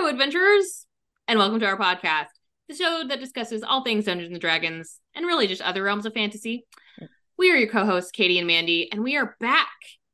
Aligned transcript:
Hello, 0.00 0.10
adventurers, 0.10 0.86
and 1.26 1.40
welcome 1.40 1.58
to 1.58 1.66
our 1.66 1.76
podcast, 1.76 2.26
the 2.68 2.74
show 2.76 3.02
that 3.08 3.18
discusses 3.18 3.64
all 3.64 3.82
things 3.82 4.04
Dungeons 4.04 4.30
and 4.30 4.40
Dragons 4.40 5.00
and 5.12 5.26
really 5.26 5.48
just 5.48 5.60
other 5.60 5.82
realms 5.82 6.06
of 6.06 6.14
fantasy. 6.14 6.64
We 7.36 7.50
are 7.50 7.56
your 7.56 7.68
co-hosts, 7.68 8.12
Katie 8.12 8.38
and 8.38 8.46
Mandy, 8.46 8.88
and 8.92 9.02
we 9.02 9.16
are 9.16 9.34
back 9.40 9.66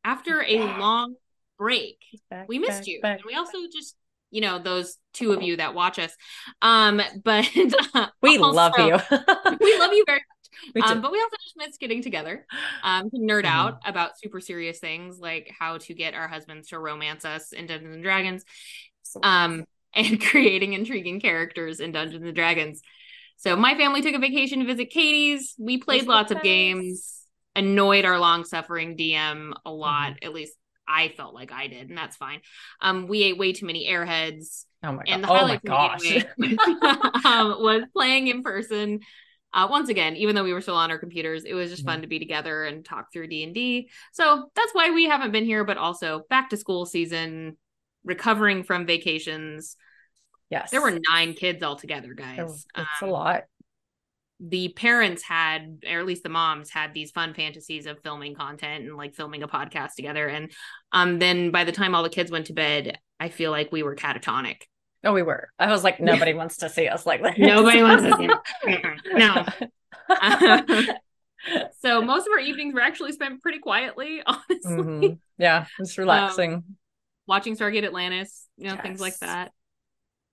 after 0.03 0.43
a 0.43 0.57
Back. 0.57 0.81
long 0.81 1.17
break. 1.59 1.99
Back, 2.31 2.49
We 2.49 2.59
missed 2.59 2.81
back, 2.81 2.89
you, 2.89 3.01
and 3.05 3.21
we 3.27 3.35
also 3.35 3.59
just, 3.71 3.95
you 4.31 4.41
know, 4.41 4.59
those 4.59 4.97
two 5.13 5.33
of 5.33 5.43
you 5.43 5.59
that 5.59 5.75
watch 5.75 5.99
us. 5.99 6.17
Um, 6.63 7.03
but 7.23 7.47
We 8.23 8.39
love 8.39 8.73
you. 8.79 8.99
we 9.61 9.79
love 9.79 9.93
you 9.93 10.05
very 10.07 10.23
We 10.75 10.81
um, 10.81 11.03
but 11.03 11.13
we 11.13 11.19
also 11.19 11.37
just 11.43 11.57
miss 11.59 11.77
getting 11.77 12.01
together 12.03 12.47
um, 12.83 13.11
to 13.11 13.19
nerd 13.19 13.43
Mhm. 13.43 13.49
out 13.51 13.81
about 13.85 14.19
super 14.19 14.41
serious 14.41 14.79
things 14.79 15.19
like 15.19 15.53
how 15.59 15.77
to 15.77 15.93
get 15.93 16.15
our 16.15 16.27
husbands 16.27 16.69
to 16.69 16.79
romance 16.79 17.27
us 17.27 17.53
in 17.53 17.67
Dungeons 17.67 17.95
and 17.95 18.03
Dragons, 18.03 18.45
um, 19.23 19.65
and 19.95 20.21
creating 20.25 20.73
intriguing 20.73 21.21
characters 21.21 21.81
in 21.81 21.93
Dungeons 21.93 22.25
and 22.25 22.35
Dragons. 22.35 22.81
So 23.37 23.57
my 23.57 23.75
family 23.77 24.01
took 24.01 24.15
a 24.15 24.19
vacation 24.19 24.61
to 24.61 24.65
visit 24.67 24.91
Katie's. 24.91 25.55
We 25.59 25.79
played 25.79 26.03
was 26.03 26.09
lots 26.09 26.33
of 26.33 26.43
games, 26.43 27.23
annoyed 27.57 28.05
our 28.05 28.19
long-suffering 28.19 28.97
DM 28.97 29.55
a 29.65 29.71
lot. 29.71 30.13
Mm-hmm. 30.13 30.27
At 30.27 30.33
least 30.35 30.55
I 30.87 31.09
felt 31.09 31.35
like 31.35 31.53
I 31.53 31.67
did, 31.67 31.89
and 31.89 31.99
that's 31.99 32.17
fine. 32.17 32.41
Um, 32.81 33.07
we 33.09 33.23
ate 33.25 33.39
way 33.39 33.53
too 33.53 33.67
many 33.67 33.89
airheads 33.89 34.65
oh 34.83 34.93
my 34.93 35.05
and 35.07 35.23
god. 35.23 35.29
the 35.29 35.29
Oh 35.29 35.35
my 35.49 35.57
highlight 35.57 35.65
gosh. 35.65 36.05
anyway, 36.05 36.25
um, 37.25 37.63
was 37.63 37.85
playing 37.93 38.29
in 38.29 38.43
person. 38.43 39.01
Uh, 39.53 39.69
once 39.71 39.89
again, 39.89 40.17
even 40.17 40.35
though 40.35 40.43
we 40.43 40.53
were 40.53 40.61
still 40.61 40.75
on 40.77 40.91
our 40.91 40.99
computers, 40.99 41.45
it 41.45 41.55
was 41.55 41.71
just 41.71 41.83
Mhm. 41.83 41.87
fun 41.87 42.01
to 42.03 42.09
be 42.09 42.19
together 42.19 42.65
and 42.65 42.85
talk 42.85 43.13
through 43.13 43.29
D 43.29 43.45
and 43.45 43.55
D. 43.55 43.89
So 44.13 44.51
that's 44.57 44.73
why 44.75 44.91
we 44.91 45.05
haven't 45.05 45.31
been 45.33 45.45
here. 45.45 45.65
But 45.65 45.77
also 45.77 46.25
back 46.29 46.51
to 46.51 46.57
school 46.57 46.87
season, 46.87 47.57
recovering 48.05 48.63
from 48.65 48.87
vacations. 48.87 49.77
yes. 50.51 50.71
There 50.71 50.83
were 50.83 50.99
nine 51.11 51.35
kids 51.35 51.63
altogether, 51.63 52.15
guys. 52.15 52.67
It's 52.77 52.97
a 53.01 53.05
Um, 53.05 53.11
lot. 53.11 53.45
the 54.41 54.69
parents 54.71 55.23
had, 55.23 55.79
or 55.91 56.01
at 56.01 56.07
least 56.07 56.23
the 56.23 56.29
moms 56.29 56.71
had, 56.71 56.93
these 56.93 57.11
fun 57.13 57.35
fantasies 57.35 57.87
of 57.87 58.01
filming 58.03 58.35
content 58.35 58.85
and 58.85 58.97
like 58.97 59.15
filming 59.15 59.43
a 59.43 59.49
podcast 59.49 59.95
together. 59.97 60.27
And 60.27 60.53
um, 60.93 61.19
then 61.19 61.51
by 61.51 61.65
the 61.65 61.73
time 61.73 61.95
all 61.95 62.03
the 62.03 62.09
kids 62.11 62.31
went 62.31 62.47
to 62.47 62.53
bed, 62.53 62.99
I 63.19 63.29
feel 63.31 63.51
like 63.51 63.73
we 63.73 63.83
were 63.83 63.95
catatonic. 63.97 64.63
Oh, 65.05 65.13
we 65.13 65.23
were. 65.23 65.51
I 65.59 65.71
was 65.71 65.85
like, 65.85 66.01
nobody 66.13 66.35
wants 66.35 66.59
to 66.59 66.69
see 66.69 66.89
us 66.89 67.07
like 67.07 67.23
that. 67.23 67.39
Nobody 67.39 67.83
wants 67.83 68.03
to 68.05 68.17
see 68.17 68.29
us. 68.75 69.01
No. 69.15 69.47
so 71.81 72.03
most 72.03 72.27
of 72.27 72.33
our 72.33 72.39
evenings 72.41 72.75
were 72.75 72.81
actually 72.81 73.13
spent 73.13 73.41
pretty 73.43 73.59
quietly, 73.59 74.23
honestly, 74.27 74.59
Mhm. 74.67 75.19
Yeah, 75.39 75.67
it's 75.79 75.97
relaxing. 75.99 76.65
Watching 77.27 77.57
Stargate 77.57 77.85
Atlantis, 77.85 78.47
you 78.57 78.69
know, 78.69 78.77
things 78.77 79.01
like 79.01 79.19
that. 79.19 79.53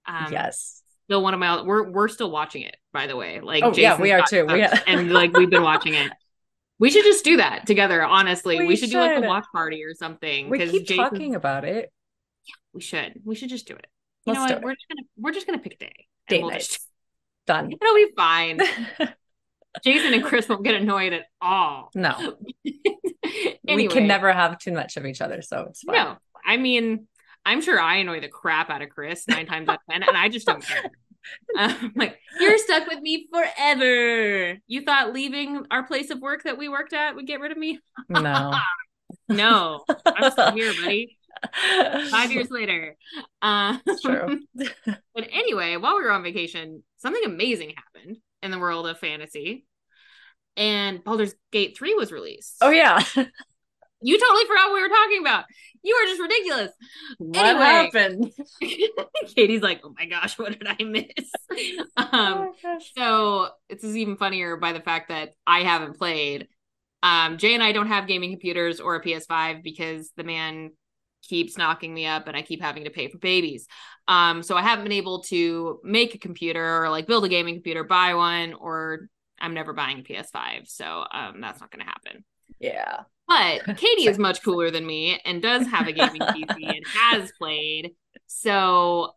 Um, 0.06 0.32
yes. 0.32 0.82
still 1.06 1.22
one 1.22 1.34
of 1.34 1.40
my 1.40 1.62
we're 1.62 1.90
we're 1.90 2.08
still 2.08 2.32
watching 2.32 2.64
it, 2.64 2.76
by 2.94 3.08
the 3.08 3.16
way. 3.16 3.40
Like, 3.40 3.64
Oh, 3.64 3.74
yeah, 3.76 4.00
we 4.00 4.12
are 4.12 4.24
too. 4.28 4.46
We- 4.46 4.62
hooked, 4.62 4.84
and 4.88 5.12
like 5.12 5.36
we've 5.36 5.50
been 5.50 5.64
watching 5.64 5.94
it. 5.94 6.12
We 6.80 6.90
should 6.90 7.04
just 7.04 7.24
do 7.24 7.38
that 7.38 7.68
together. 7.68 8.04
Honestly, 8.04 8.58
we, 8.58 8.68
We 8.68 8.76
should, 8.76 8.90
do 8.90 8.98
like 8.98 9.24
a 9.24 9.28
watch 9.28 9.46
party 9.54 9.84
or 9.84 9.94
something. 9.94 10.50
We 10.50 10.58
keep 10.58 10.88
Jason- 10.88 11.04
talking 11.04 11.36
about 11.36 11.64
it. 11.64 11.92
We 12.74 12.82
should. 12.82 13.22
We 13.24 13.36
should 13.36 13.50
just 13.50 13.68
do 13.68 13.76
it. 13.76 13.86
You 14.26 14.34
Let's 14.34 14.50
know 14.50 14.56
what? 14.56 14.64
We're 14.64 14.74
just 14.74 14.86
gonna 14.90 15.08
we're 15.18 15.32
just 15.32 15.46
gonna 15.46 15.60
pick 15.60 15.74
a 15.74 15.78
day. 15.78 16.08
Date 16.28 16.42
we'll 16.42 16.52
nights. 16.52 16.68
just- 16.68 16.88
Done. 17.46 17.72
It'll 17.82 17.96
be 17.96 18.08
fine. 18.16 18.60
Jason 19.84 20.14
and 20.14 20.24
Chris 20.24 20.50
won't 20.50 20.64
get 20.64 20.76
annoyed 20.76 21.14
at 21.14 21.24
all. 21.42 21.92
No, 21.96 22.36
we 22.64 23.88
can 23.88 24.06
never 24.06 24.32
have 24.34 24.58
too 24.60 24.72
much 24.74 24.98
of 24.98 25.06
each 25.06 25.22
other, 25.22 25.42
so 25.42 25.68
it's 25.70 25.82
fine. 25.84 25.96
No, 25.96 26.18
I 26.46 26.58
mean, 26.58 27.08
I'm 27.46 27.62
sure 27.62 27.80
I 27.80 27.98
annoy 27.98 28.22
the 28.22 28.28
crap 28.28 28.70
out 28.70 28.82
of 28.82 28.90
Chris 28.90 29.28
nine 29.28 29.46
times 29.46 29.68
out 29.70 29.76
of 29.76 29.82
ten, 29.90 30.04
and 30.04 30.18
I 30.18 30.30
just 30.30 30.46
don't 30.46 30.64
care. 30.64 30.84
Um, 31.56 31.94
like 31.96 32.18
you're 32.40 32.58
stuck 32.58 32.88
with 32.88 33.00
me 33.00 33.28
forever. 33.32 34.58
You 34.66 34.82
thought 34.82 35.14
leaving 35.14 35.64
our 35.70 35.84
place 35.84 36.10
of 36.10 36.20
work 36.20 36.42
that 36.46 36.58
we 36.58 36.68
worked 36.68 36.94
at 36.94 37.14
would 37.16 37.28
get 37.28 37.40
rid 37.40 37.52
of 37.52 37.60
me? 37.60 37.80
No. 38.10 38.54
No, 39.28 39.84
I'm 40.06 40.32
still 40.32 40.52
here, 40.52 40.74
buddy. 40.82 41.18
Five 42.10 42.32
years 42.32 42.50
later. 42.50 42.96
Uh, 43.42 43.78
true. 44.02 44.40
but 44.56 45.28
anyway, 45.32 45.76
while 45.78 45.98
we 45.98 46.04
were 46.04 46.12
on 46.12 46.24
vacation, 46.24 46.84
something 46.98 47.24
amazing 47.26 47.74
happened 47.76 48.18
in 48.42 48.52
the 48.52 48.60
world 48.60 48.88
of 48.88 49.00
fantasy, 49.00 49.66
and 50.58 51.04
Baldur's 51.04 51.36
Gate 51.52 51.78
three 51.78 51.94
was 51.94 52.12
released. 52.12 52.56
Oh 52.62 52.70
yeah. 52.70 53.04
You 54.02 54.20
totally 54.20 54.46
forgot 54.46 54.70
what 54.70 54.76
we 54.76 54.82
were 54.82 54.90
talking 54.90 55.22
about. 55.22 55.46
You 55.84 55.96
are 55.96 56.06
just 56.06 56.22
ridiculous. 56.22 56.72
What 57.18 57.46
Anyway. 57.46 57.66
happened? 57.66 58.32
Katie's 59.36 59.62
like, 59.62 59.82
oh 59.84 59.94
my 59.98 60.06
gosh, 60.06 60.38
what 60.38 60.58
did 60.58 60.68
I 60.68 60.84
miss? 60.84 61.06
um, 61.98 62.52
oh 62.64 62.80
so 62.96 63.50
this 63.70 63.84
is 63.84 63.98
even 63.98 64.16
funnier 64.16 64.58
by 64.58 64.74
the 64.74 64.82
fact 64.82 65.10
that 65.10 65.34
I 65.46 65.64
haven't 65.64 65.98
played. 65.98 66.48
Um, 67.04 67.38
Jay 67.38 67.56
and 67.56 67.64
I 67.64 67.72
don't 67.72 67.88
have 67.88 68.08
gaming 68.08 68.32
computers 68.32 68.80
or 68.80 68.96
a 68.96 69.02
PS5 69.02 69.64
because 69.64 70.12
the 70.16 70.24
man 70.24 70.72
keeps 71.24 71.58
knocking 71.58 71.94
me 71.94 72.06
up 72.06 72.28
and 72.28 72.38
I 72.38 72.42
keep 72.42 72.62
having 72.62 72.84
to 72.84 72.90
pay 72.92 73.08
for 73.08 73.18
babies. 73.18 73.68
Um, 74.08 74.44
so 74.44 74.56
I 74.56 74.62
haven't 74.62 74.86
been 74.86 74.92
able 74.92 75.24
to 75.24 75.80
make 75.84 76.14
a 76.14 76.20
computer 76.20 76.84
or 76.84 76.90
like 76.90 77.08
build 77.08 77.26
a 77.26 77.30
gaming 77.30 77.56
computer, 77.56 77.84
buy 77.84 78.14
one, 78.14 78.54
or 78.54 79.08
I'm 79.40 79.54
never 79.54 79.74
buying 79.74 80.00
a 80.00 80.04
PS5. 80.04 80.68
So 80.68 81.06
um, 81.12 81.42
that's 81.42 81.60
not 81.60 81.72
going 81.72 81.86
to 81.86 81.92
happen. 81.92 82.24
Yeah. 82.60 83.02
But 83.32 83.78
Katie 83.78 84.08
is 84.08 84.20
much 84.20 84.44
cooler 84.44 84.72
than 84.72 84.86
me 84.86 85.20
and 85.24 85.42
does 85.42 85.68
have 85.68 85.88
a 85.88 85.94
gaming 85.94 86.22
PC 86.22 86.48
and 86.76 86.86
has 86.88 87.32
played. 87.38 87.92
So, 88.28 89.14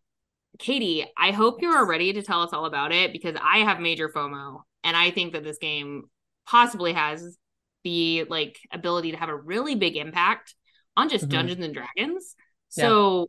Katie, 0.58 1.04
I 1.18 1.32
hope 1.32 1.62
you 1.62 1.70
are 1.70 1.84
ready 1.86 2.12
to 2.12 2.22
tell 2.22 2.42
us 2.42 2.52
all 2.52 2.64
about 2.64 2.92
it 2.92 3.12
because 3.12 3.36
I 3.42 3.58
have 3.58 3.80
major 3.80 4.08
FOMO 4.08 4.62
and 4.84 4.96
I 4.96 5.10
think 5.10 5.32
that 5.32 5.42
this 5.42 5.58
game 5.58 6.04
possibly 6.46 6.92
has 6.92 7.36
the 7.82 8.24
like 8.30 8.58
ability 8.72 9.10
to 9.10 9.16
have 9.16 9.28
a 9.30 9.36
really 9.36 9.74
big 9.74 9.96
impact 9.96 10.54
on 10.96 11.08
just 11.08 11.26
Mhm. 11.26 11.30
Dungeons 11.30 11.64
and 11.64 11.74
Dragons. 11.74 12.36
So, 12.68 13.28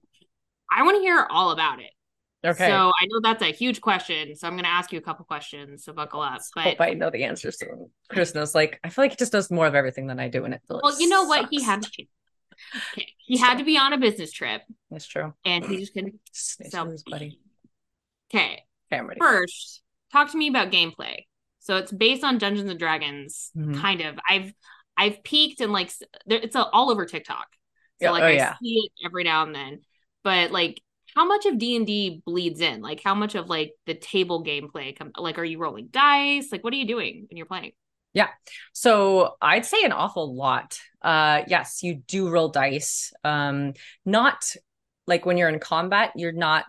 I 0.71 0.83
want 0.83 0.97
to 0.97 1.01
hear 1.01 1.25
all 1.29 1.51
about 1.51 1.79
it. 1.79 1.91
Okay. 2.45 2.67
So, 2.67 2.73
I 3.01 3.05
know 3.07 3.19
that's 3.23 3.41
a 3.41 3.51
huge 3.51 3.81
question, 3.81 4.35
so 4.35 4.47
I'm 4.47 4.53
going 4.53 4.63
to 4.65 4.69
ask 4.69 4.91
you 4.91 4.99
a 4.99 5.01
couple 5.01 5.25
questions, 5.25 5.83
so 5.83 5.93
buckle 5.93 6.21
up. 6.21 6.41
But 6.53 6.63
hope 6.63 6.81
I 6.81 6.93
know 6.93 7.09
the 7.09 7.23
answers 7.23 7.57
to 7.57 7.65
them. 7.65 7.89
Chris 8.09 8.35
knows 8.35 8.53
like 8.53 8.79
I 8.83 8.89
feel 8.89 9.03
like 9.05 9.11
he 9.11 9.17
just 9.17 9.33
knows 9.33 9.49
more 9.49 9.67
of 9.67 9.75
everything 9.75 10.07
than 10.07 10.19
I 10.19 10.29
do, 10.29 10.45
and 10.45 10.53
it 10.53 10.61
really 10.69 10.81
well, 10.83 10.99
you 10.99 11.09
know 11.09 11.23
what? 11.23 11.47
He 11.49 11.63
had 11.63 11.81
to 11.81 12.05
Okay. 12.93 13.07
He 13.17 13.37
had 13.37 13.57
to 13.57 13.63
be 13.65 13.77
on 13.77 13.91
a 13.93 13.97
business 13.97 14.31
trip 14.31 14.61
That's 14.89 15.05
true. 15.05 15.33
and 15.43 15.65
he 15.65 15.77
just 15.77 15.93
couldn't 15.93 16.19
his 16.59 17.03
buddy. 17.03 17.39
Okay. 18.33 18.63
Okay, 18.91 18.99
I'm 18.99 19.07
ready. 19.07 19.19
First, 19.19 19.81
talk 20.11 20.31
to 20.31 20.37
me 20.37 20.47
about 20.47 20.71
gameplay. 20.71 21.25
So 21.59 21.77
it's 21.77 21.91
based 21.91 22.23
on 22.23 22.37
Dungeons 22.37 22.69
and 22.69 22.79
Dragons, 22.79 23.51
Mhm. 23.57 23.79
kind 23.81 24.01
of. 24.01 24.17
I've 24.29 24.53
I've 24.97 25.23
peeked 25.23 25.59
and 25.61 25.73
like 25.73 25.91
it's 26.27 26.55
all 26.55 26.91
over 26.91 27.05
TikTok. 27.05 27.47
So 28.01 28.05
Yeah, 28.05 28.11
like 28.11 28.23
oh, 28.23 28.27
I 28.27 28.31
yeah. 28.31 28.55
see 28.61 28.75
it 28.85 28.91
every 29.05 29.23
now 29.23 29.43
and 29.43 29.53
then. 29.53 29.81
But 30.23 30.51
like 30.51 30.81
how 31.15 31.25
much 31.25 31.45
of 31.45 31.57
D&D 31.57 32.21
bleeds 32.25 32.59
in? 32.61 32.81
Like 32.81 33.01
how 33.03 33.15
much 33.15 33.35
of 33.35 33.47
like 33.49 33.73
the 33.85 33.93
table 33.95 34.43
gameplay 34.43 34.95
come 34.97 35.11
like 35.17 35.37
are 35.39 35.43
you 35.45 35.59
rolling 35.59 35.87
dice? 35.91 36.49
Like 36.51 36.63
what 36.63 36.73
are 36.73 36.77
you 36.77 36.87
doing 36.87 37.25
when 37.29 37.37
you're 37.37 37.45
playing? 37.45 37.71
Yeah 38.13 38.27
so 38.73 39.35
I'd 39.41 39.65
say 39.65 39.83
an 39.83 39.91
awful 39.91 40.35
lot. 40.35 40.79
Uh 41.01 41.43
yes, 41.47 41.83
you 41.83 41.95
do 41.95 42.29
roll 42.29 42.49
dice. 42.49 43.11
Um 43.23 43.73
not 44.05 44.53
like 45.07 45.25
when 45.25 45.37
you're 45.37 45.49
in 45.49 45.59
combat, 45.59 46.11
you're 46.15 46.31
not 46.31 46.65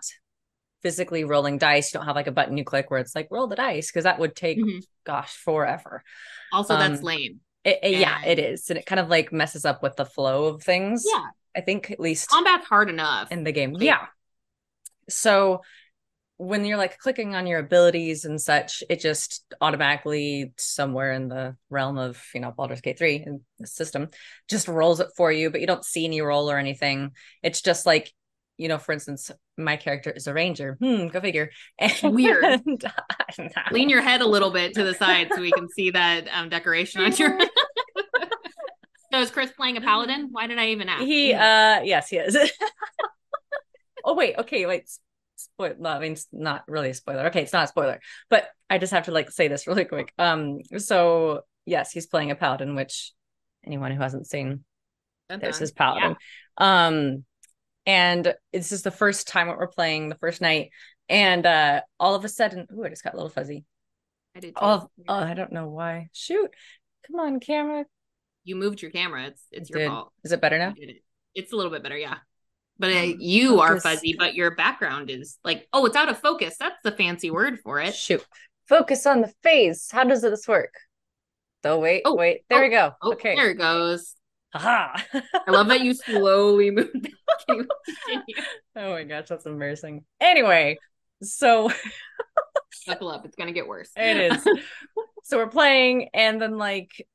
physically 0.83 1.23
rolling 1.23 1.57
dice. 1.57 1.93
You 1.93 1.99
don't 1.99 2.05
have 2.07 2.15
like 2.15 2.27
a 2.27 2.31
button 2.31 2.57
you 2.57 2.63
click 2.63 2.89
where 2.91 2.99
it's 2.99 3.15
like 3.15 3.27
roll 3.31 3.47
the 3.47 3.55
dice 3.55 3.89
because 3.91 4.03
that 4.03 4.19
would 4.19 4.35
take 4.35 4.57
Mhm. 4.59 4.81
gosh, 5.05 5.33
forever. 5.35 6.03
Also 6.53 6.77
that's 6.77 6.99
Um, 6.99 7.05
lame. 7.05 7.39
It, 7.63 7.79
it- 7.83 7.99
yeah, 7.99 8.23
it 8.25 8.39
is. 8.39 8.69
And 8.69 8.77
it 8.79 8.85
kind 8.85 8.99
of 8.99 9.09
like 9.09 9.31
messes 9.33 9.65
up 9.65 9.81
with 9.83 9.95
the 9.95 10.05
flow 10.05 10.45
of 10.45 10.63
things. 10.63 11.03
Yeah. 11.11 11.25
I 11.55 11.61
think 11.61 11.91
at 11.91 11.99
least 11.99 12.29
Combat's 12.29 12.67
hard 12.67 12.89
enough. 12.89 13.31
in 13.31 13.43
the 13.43 13.51
game. 13.51 13.73
Like- 13.73 13.83
Yeah. 13.83 14.05
So 15.09 15.61
when 16.37 16.65
you're 16.65 16.77
like 16.77 16.99
clicking 16.99 17.35
on 17.35 17.47
your 17.47 17.59
abilities 17.59 18.23
and 18.23 18.39
such, 18.39 18.83
it 18.89 18.99
just 18.99 19.43
automatically 19.59 20.53
somewhere 20.57 21.11
in 21.11 21.29
the 21.29 21.55
realm 21.69 21.97
of, 21.97 22.21
you 22.33 22.39
know, 22.39 22.51
Baldur's 22.51 22.81
Gate 22.81 22.99
3 22.99 23.23
in 23.25 23.41
the 23.59 23.67
system 23.67 24.07
just 24.47 24.67
rolls 24.67 24.99
it 24.99 25.09
for 25.17 25.31
you, 25.31 25.49
but 25.49 25.61
you 25.61 25.67
don't 25.67 25.83
see 25.83 26.05
any 26.05 26.21
roll 26.21 26.49
or 26.49 26.57
anything. 26.57 27.11
It's 27.41 27.61
just 27.61 27.87
like, 27.87 28.13
you 28.57 28.67
know, 28.67 28.77
for 28.77 28.91
instance, 28.91 29.31
my 29.57 29.77
character 29.77 30.11
is 30.11 30.27
a 30.27 30.33
ranger. 30.33 30.77
Hmm, 30.79 31.07
go 31.07 31.19
figure. 31.21 31.49
And 31.79 31.93
Weird. 32.15 32.65
Know. 32.65 32.89
Lean 33.71 33.89
your 33.89 34.01
head 34.01 34.21
a 34.21 34.27
little 34.27 34.51
bit 34.51 34.75
to 34.75 34.83
the 34.83 34.93
side 34.93 35.29
so 35.33 35.41
we 35.41 35.51
can 35.51 35.67
see 35.69 35.91
that 35.91 36.27
um, 36.31 36.49
decoration 36.49 37.01
on 37.01 37.15
your 37.15 37.39
So 39.11 39.21
is 39.21 39.31
Chris 39.31 39.51
playing 39.51 39.77
a 39.77 39.81
paladin? 39.81 40.29
Why 40.31 40.47
did 40.47 40.59
I 40.59 40.67
even 40.69 40.89
ask? 40.89 41.03
He 41.03 41.33
uh 41.33 41.81
yes, 41.81 42.09
he 42.09 42.17
is. 42.17 42.37
Oh 44.07 44.15
wait, 44.15 44.35
okay, 44.39 44.65
wait. 44.65 44.89
Spoil 45.35 45.75
no, 45.77 45.89
I 45.89 45.99
mean 45.99 46.13
it's 46.13 46.27
not 46.31 46.63
really 46.67 46.89
a 46.89 46.93
spoiler. 46.95 47.27
Okay, 47.27 47.43
it's 47.43 47.53
not 47.53 47.65
a 47.65 47.67
spoiler, 47.67 47.99
but 48.27 48.47
I 48.71 48.79
just 48.79 48.91
have 48.91 49.05
to 49.05 49.11
like 49.11 49.29
say 49.29 49.47
this 49.47 49.67
really 49.67 49.85
quick. 49.85 50.11
Um 50.17 50.61
so 50.77 51.41
yes, 51.65 51.91
he's 51.91 52.07
playing 52.07 52.31
a 52.31 52.35
paladin, 52.35 52.73
which 52.73 53.11
anyone 53.63 53.91
who 53.91 54.01
hasn't 54.01 54.25
seen 54.25 54.63
Dun, 55.29 55.39
there's 55.39 55.59
his 55.59 55.71
paladin. 55.71 56.15
Um 56.57 57.23
and 57.85 58.33
this 58.51 58.71
is 58.71 58.81
the 58.81 58.89
first 58.89 59.27
time 59.27 59.47
what 59.47 59.59
we're 59.59 59.67
playing, 59.67 60.09
the 60.09 60.15
first 60.15 60.41
night, 60.41 60.71
and 61.07 61.45
uh 61.45 61.81
all 61.99 62.15
of 62.15 62.25
a 62.25 62.29
sudden, 62.29 62.65
ooh, 62.73 62.83
I 62.83 62.89
just 62.89 63.03
got 63.03 63.13
a 63.13 63.17
little 63.17 63.29
fuzzy. 63.29 63.63
I 64.35 64.39
did. 64.39 64.53
Oh, 64.55 64.89
oh, 65.07 65.13
I 65.13 65.35
don't 65.35 65.51
know 65.51 65.67
why. 65.67 66.07
Shoot, 66.13 66.49
come 67.05 67.19
on, 67.19 67.39
camera. 67.39 67.85
You 68.43 68.55
moved 68.55 68.81
your 68.81 68.89
camera. 68.89 69.27
It's 69.27 69.43
it's 69.51 69.69
your 69.69 69.79
Did. 69.79 69.89
fault. 69.89 70.13
Is 70.23 70.31
it 70.31 70.41
better 70.41 70.57
now? 70.57 70.73
It. 70.77 71.03
It's 71.35 71.53
a 71.53 71.55
little 71.55 71.71
bit 71.71 71.83
better, 71.83 71.97
yeah. 71.97 72.17
But 72.79 72.91
Um, 72.91 73.15
you 73.19 73.59
are 73.59 73.79
fuzzy, 73.79 74.15
but 74.17 74.35
your 74.35 74.51
background 74.55 75.09
is 75.09 75.37
like, 75.43 75.67
oh, 75.73 75.85
it's 75.85 75.95
out 75.95 76.09
of 76.09 76.19
focus. 76.19 76.55
That's 76.59 76.81
the 76.83 76.91
fancy 76.91 77.31
word 77.31 77.59
for 77.63 77.79
it. 77.79 77.95
Shoot, 77.95 78.25
focus 78.67 79.05
on 79.05 79.21
the 79.21 79.33
face. 79.43 79.89
How 79.91 80.03
does 80.03 80.21
this 80.21 80.47
work? 80.47 80.73
Oh 81.63 81.79
wait, 81.79 82.03
Oh, 82.05 82.15
wait. 82.15 82.41
There 82.49 82.61
we 82.61 82.67
oh, 82.67 82.69
go. 82.69 82.91
Oh, 83.01 83.11
okay. 83.13 83.35
there 83.35 83.49
it 83.49 83.57
goes. 83.57 84.13
Aha. 84.53 85.03
I 85.47 85.51
love 85.51 85.67
that 85.67 85.81
you 85.81 85.93
slowly 85.95 86.71
moved. 86.71 87.09
Oh 88.75 88.91
my 88.91 89.03
gosh, 89.03 89.27
that's 89.27 89.45
embarrassing. 89.47 90.05
Anyway, 90.21 90.77
so 91.23 91.71
Buckle 92.87 93.09
up. 93.09 93.25
It's 93.25 93.35
gonna 93.35 93.51
get 93.51 93.67
worse. 93.67 93.89
It 93.95 94.31
is. 94.31 94.47
so 95.23 95.37
we're 95.37 95.47
playing, 95.47 96.09
and 96.13 96.41
then 96.41 96.57
like 96.57 97.05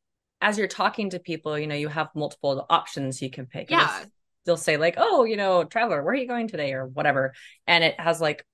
as 0.40 0.58
you're 0.58 0.68
talking 0.68 1.10
to 1.10 1.18
people, 1.18 1.58
you 1.58 1.66
know, 1.66 1.74
you 1.74 1.88
have 1.88 2.08
multiple 2.14 2.66
options 2.68 3.22
you 3.22 3.30
can 3.30 3.46
pick. 3.46 3.70
Yeah. 3.70 4.04
They'll 4.44 4.56
say 4.56 4.76
like, 4.76 4.94
"Oh, 4.98 5.24
you 5.24 5.36
know, 5.36 5.64
traveler, 5.64 6.02
where 6.02 6.12
are 6.12 6.16
you 6.16 6.28
going 6.28 6.48
today?" 6.48 6.72
or 6.72 6.86
whatever, 6.86 7.34
and 7.66 7.84
it 7.84 7.98
has 8.00 8.20
like. 8.20 8.44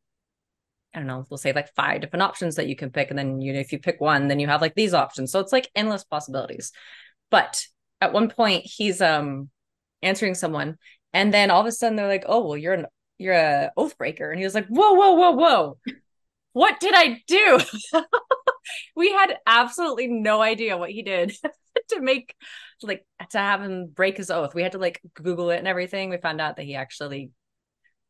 I 0.94 1.00
don't 1.00 1.06
know, 1.06 1.26
they'll 1.28 1.36
say 1.36 1.52
like 1.52 1.74
five 1.74 2.00
different 2.00 2.22
options 2.22 2.56
that 2.56 2.66
you 2.66 2.74
can 2.74 2.90
pick. 2.90 3.10
And 3.10 3.18
then, 3.18 3.42
you 3.42 3.52
know, 3.52 3.60
if 3.60 3.72
you 3.72 3.78
pick 3.78 4.00
one, 4.00 4.26
then 4.26 4.40
you 4.40 4.46
have 4.46 4.62
like 4.62 4.74
these 4.74 4.94
options. 4.94 5.30
So 5.30 5.38
it's 5.38 5.52
like 5.52 5.68
endless 5.76 6.02
possibilities. 6.02 6.72
But 7.30 7.62
at 8.00 8.14
one 8.14 8.30
point, 8.30 8.64
he's 8.64 9.02
um 9.02 9.50
answering 10.02 10.34
someone, 10.34 10.78
and 11.12 11.32
then 11.32 11.50
all 11.50 11.60
of 11.60 11.66
a 11.66 11.72
sudden 11.72 11.96
they're 11.96 12.08
like, 12.08 12.24
Oh, 12.26 12.46
well, 12.46 12.56
you're 12.56 12.74
an 12.74 12.86
you're 13.18 13.34
a 13.34 13.70
oath 13.76 13.98
breaker. 13.98 14.30
And 14.30 14.38
he 14.38 14.44
was 14.44 14.54
like, 14.54 14.66
Whoa, 14.68 14.94
whoa, 14.94 15.12
whoa, 15.12 15.32
whoa. 15.32 15.78
What 16.52 16.80
did 16.80 16.94
I 16.96 17.22
do? 17.26 17.60
we 18.96 19.12
had 19.12 19.36
absolutely 19.46 20.08
no 20.08 20.40
idea 20.40 20.76
what 20.76 20.90
he 20.90 21.02
did 21.02 21.36
to 21.90 22.00
make 22.00 22.34
like 22.86 23.04
to 23.30 23.38
have 23.38 23.62
him 23.62 23.86
break 23.86 24.16
his 24.16 24.30
oath. 24.30 24.54
We 24.54 24.62
had 24.62 24.72
to 24.72 24.78
like 24.78 25.00
Google 25.14 25.50
it 25.50 25.58
and 25.58 25.68
everything. 25.68 26.10
We 26.10 26.18
found 26.18 26.40
out 26.40 26.56
that 26.56 26.64
he 26.64 26.74
actually 26.74 27.30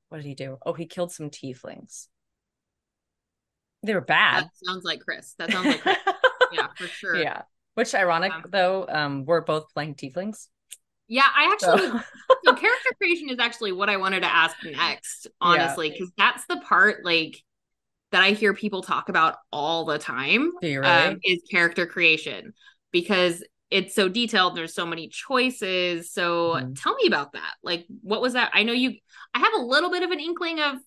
what 0.08 0.18
did 0.18 0.26
he 0.26 0.34
do? 0.34 0.58
Oh, 0.64 0.72
he 0.72 0.86
killed 0.86 1.12
some 1.12 1.30
tieflings. 1.30 2.06
They 3.82 3.94
were 3.94 4.00
bad. 4.00 4.44
That 4.44 4.50
sounds 4.66 4.84
like 4.84 5.00
Chris. 5.00 5.34
That 5.38 5.52
sounds 5.52 5.66
like 5.66 5.82
Chris. 5.82 5.96
yeah, 6.52 6.68
for 6.76 6.86
sure. 6.86 7.16
yeah. 7.16 7.42
Which 7.74 7.94
ironic 7.94 8.32
Um, 8.32 8.44
though, 8.48 8.86
um, 8.88 9.24
we're 9.24 9.42
both 9.42 9.72
playing 9.72 9.94
tieflings. 9.94 10.48
Yeah, 11.06 11.26
I 11.34 11.50
actually 11.52 11.88
so 12.44 12.54
character 12.54 12.90
creation 12.98 13.30
is 13.30 13.38
actually 13.38 13.72
what 13.72 13.88
I 13.88 13.96
wanted 13.96 14.20
to 14.20 14.34
ask 14.34 14.56
next, 14.64 15.28
honestly, 15.40 15.90
because 15.90 16.10
that's 16.18 16.44
the 16.46 16.58
part 16.58 17.04
like 17.04 17.36
that 18.10 18.22
I 18.22 18.32
hear 18.32 18.52
people 18.52 18.82
talk 18.82 19.08
about 19.08 19.36
all 19.52 19.84
the 19.84 19.98
time. 19.98 20.52
really? 20.60 20.78
Um, 20.78 21.18
is 21.22 21.42
character 21.50 21.86
creation 21.86 22.52
because 22.90 23.42
it's 23.70 23.94
so 23.94 24.08
detailed. 24.08 24.56
There's 24.56 24.74
so 24.74 24.86
many 24.86 25.08
choices. 25.08 26.10
So 26.10 26.54
Mhm. 26.54 26.80
tell 26.80 26.94
me 26.94 27.06
about 27.06 27.32
that. 27.32 27.54
Like, 27.62 27.86
what 28.02 28.20
was 28.22 28.32
that? 28.32 28.50
I 28.54 28.62
know 28.62 28.72
you. 28.72 28.98
I 29.34 29.40
have 29.40 29.52
a 29.54 29.60
little 29.62 29.90
bit 29.90 30.02
of 30.02 30.10
an 30.10 30.20
inkling 30.20 30.60
of 30.60 30.78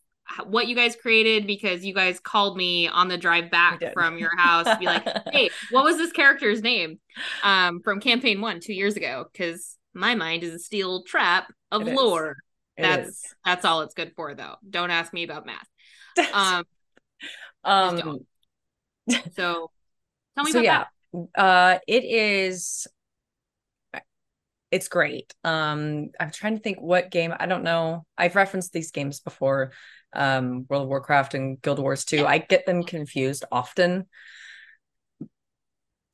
what 0.45 0.67
you 0.67 0.75
guys 0.75 0.95
created 0.95 1.45
because 1.45 1.83
you 1.85 1.93
guys 1.93 2.19
called 2.19 2.55
me 2.55 2.87
on 2.87 3.07
the 3.09 3.17
drive 3.17 3.51
back 3.51 3.81
from 3.93 4.17
your 4.17 4.35
house 4.37 4.77
be 4.79 4.85
like, 4.85 5.05
"Hey, 5.31 5.49
what 5.71 5.83
was 5.83 5.97
this 5.97 6.11
character's 6.11 6.61
name?" 6.61 6.99
Um, 7.43 7.81
from 7.81 7.99
campaign 7.99 8.41
one 8.41 8.59
two 8.59 8.73
years 8.73 8.95
ago. 8.95 9.25
Because 9.31 9.77
my 9.93 10.15
mind 10.15 10.43
is 10.43 10.53
a 10.53 10.59
steel 10.59 11.03
trap 11.03 11.51
of 11.71 11.87
It 11.87 11.95
lore. 11.95 12.37
That's 12.77 13.09
is. 13.09 13.35
that's 13.45 13.65
all 13.65 13.81
it's 13.81 13.93
good 13.93 14.13
for, 14.15 14.33
though. 14.33 14.55
Don't 14.67 14.91
ask 14.91 15.13
me 15.13 15.23
about 15.23 15.45
math. 15.45 15.67
Um, 16.33 16.65
um 17.63 18.19
so 19.35 19.71
tell 20.35 20.43
me 20.43 20.51
so 20.51 20.59
about 20.59 20.63
yeah 20.63 20.77
that. 20.79 20.87
Uh 21.35 21.77
it 21.87 22.03
is 22.03 22.87
it's 24.71 24.87
great. 24.87 25.33
Um 25.43 26.09
i'm 26.19 26.31
trying 26.31 26.55
to 26.55 26.61
think 26.63 26.79
what 26.79 27.11
game 27.11 27.33
i 27.37 27.45
don't 27.45 27.63
know. 27.63 28.05
I've 28.17 28.35
referenced 28.35 28.71
these 28.71 28.91
games 28.91 29.19
before 29.19 29.71
um 30.13 30.65
world 30.69 30.83
of 30.83 30.89
warcraft 30.89 31.33
and 31.33 31.61
guild 31.61 31.79
wars 31.79 32.03
2 32.05 32.25
i 32.25 32.37
get 32.37 32.65
them 32.65 32.83
confused 32.83 33.45
often. 33.51 34.05